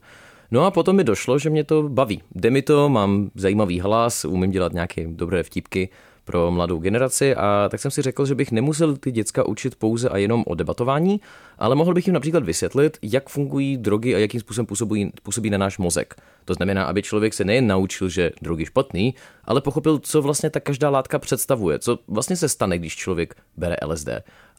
No 0.51 0.65
a 0.65 0.71
potom 0.71 0.95
mi 0.95 1.03
došlo, 1.03 1.39
že 1.39 1.49
mě 1.49 1.63
to 1.63 1.89
baví. 1.89 2.21
Jde 2.35 2.49
mi 2.49 2.61
to, 2.61 2.89
mám 2.89 3.29
zajímavý 3.35 3.79
hlas, 3.79 4.25
umím 4.25 4.51
dělat 4.51 4.73
nějaké 4.73 5.07
dobré 5.07 5.43
vtipky 5.43 5.89
pro 6.27 6.51
mladou 6.51 6.79
generaci 6.79 7.35
a 7.35 7.67
tak 7.71 7.79
jsem 7.79 7.91
si 7.91 8.01
řekl, 8.01 8.25
že 8.25 8.35
bych 8.35 8.51
nemusel 8.51 8.97
ty 8.97 9.11
děcka 9.11 9.47
učit 9.47 9.75
pouze 9.75 10.09
a 10.09 10.17
jenom 10.17 10.43
o 10.47 10.55
debatování, 10.55 11.21
ale 11.57 11.75
mohl 11.75 11.93
bych 11.93 12.07
jim 12.07 12.13
například 12.13 12.43
vysvětlit, 12.43 12.97
jak 13.01 13.29
fungují 13.29 13.77
drogy 13.77 14.15
a 14.15 14.17
jakým 14.17 14.39
způsobem 14.39 14.65
působí, 14.65 15.11
působí 15.23 15.49
na 15.49 15.57
náš 15.57 15.77
mozek. 15.77 16.15
To 16.45 16.53
znamená, 16.53 16.83
aby 16.83 17.01
člověk 17.01 17.33
se 17.33 17.45
nejen 17.45 17.67
naučil, 17.67 18.09
že 18.09 18.31
drogy 18.41 18.65
špatný, 18.65 19.15
ale 19.43 19.61
pochopil, 19.61 19.99
co 19.99 20.21
vlastně 20.21 20.49
ta 20.49 20.59
každá 20.59 20.89
látka 20.89 21.19
představuje, 21.19 21.79
co 21.79 21.99
vlastně 22.07 22.35
se 22.35 22.49
stane, 22.49 22.77
když 22.77 22.95
člověk 22.95 23.35
bere 23.57 23.75
LSD. 23.85 24.09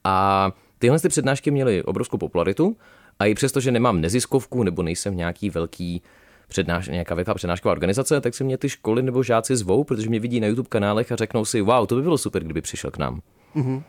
A 0.04 0.50
tyhle 0.78 0.98
ty 0.98 1.08
přednášky 1.08 1.50
měly 1.50 1.82
obrovskou 1.82 2.18
popularitu 2.18 2.76
a 3.18 3.26
i 3.26 3.34
přesto, 3.34 3.60
že 3.60 3.72
nemám 3.72 4.00
neziskovku 4.00 4.62
nebo 4.62 4.82
nejsem 4.82 5.16
nějaký 5.16 5.50
velký 5.50 6.02
přednáš, 6.48 6.88
nějaká 6.88 7.14
velká 7.14 7.34
přednášková 7.34 7.72
organizace, 7.72 8.20
tak 8.20 8.34
si 8.34 8.44
mě 8.44 8.58
ty 8.58 8.68
školy 8.68 9.02
nebo 9.02 9.22
žáci 9.22 9.56
zvou, 9.56 9.84
protože 9.84 10.08
mě 10.08 10.20
vidí 10.20 10.40
na 10.40 10.46
YouTube 10.46 10.68
kanálech 10.68 11.12
a 11.12 11.16
řeknou 11.16 11.44
si, 11.44 11.60
wow, 11.60 11.86
to 11.86 11.94
by 11.96 12.02
bylo 12.02 12.18
super, 12.18 12.44
kdyby 12.44 12.60
přišel 12.60 12.90
k 12.90 12.98
nám. 12.98 13.20
Mm-hmm. 13.56 13.82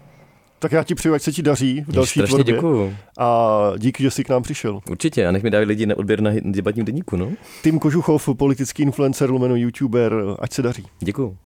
Tak 0.62 0.72
já 0.72 0.84
ti 0.84 0.96
přeju, 0.96 1.16
ať 1.16 1.22
se 1.22 1.32
ti 1.32 1.42
daří 1.42 1.82
v 1.88 1.92
další 1.92 2.20
Strašně 2.20 2.36
tvorbě. 2.36 2.54
děkuju. 2.54 2.96
A 3.18 3.72
díky, 3.78 4.04
že 4.04 4.12
jsi 4.12 4.24
k 4.24 4.30
nám 4.30 4.44
přišel. 4.44 4.80
Určitě, 4.90 5.28
a 5.28 5.32
nech 5.32 5.44
mi 5.44 5.50
dají 5.50 5.66
lidi 5.66 5.86
na 5.86 5.98
odběr 5.98 6.22
na 6.22 6.32
debatním 6.44 6.86
deníku, 6.86 7.18
no? 7.18 7.32
Tim 7.64 7.80
Kožuchov, 7.80 8.30
politický 8.38 8.84
influencer, 8.84 9.32
lomeno 9.32 9.56
youtuber, 9.56 10.14
ať 10.40 10.54
se 10.54 10.62
daří. 10.62 10.86
Děkuju. 11.00 11.38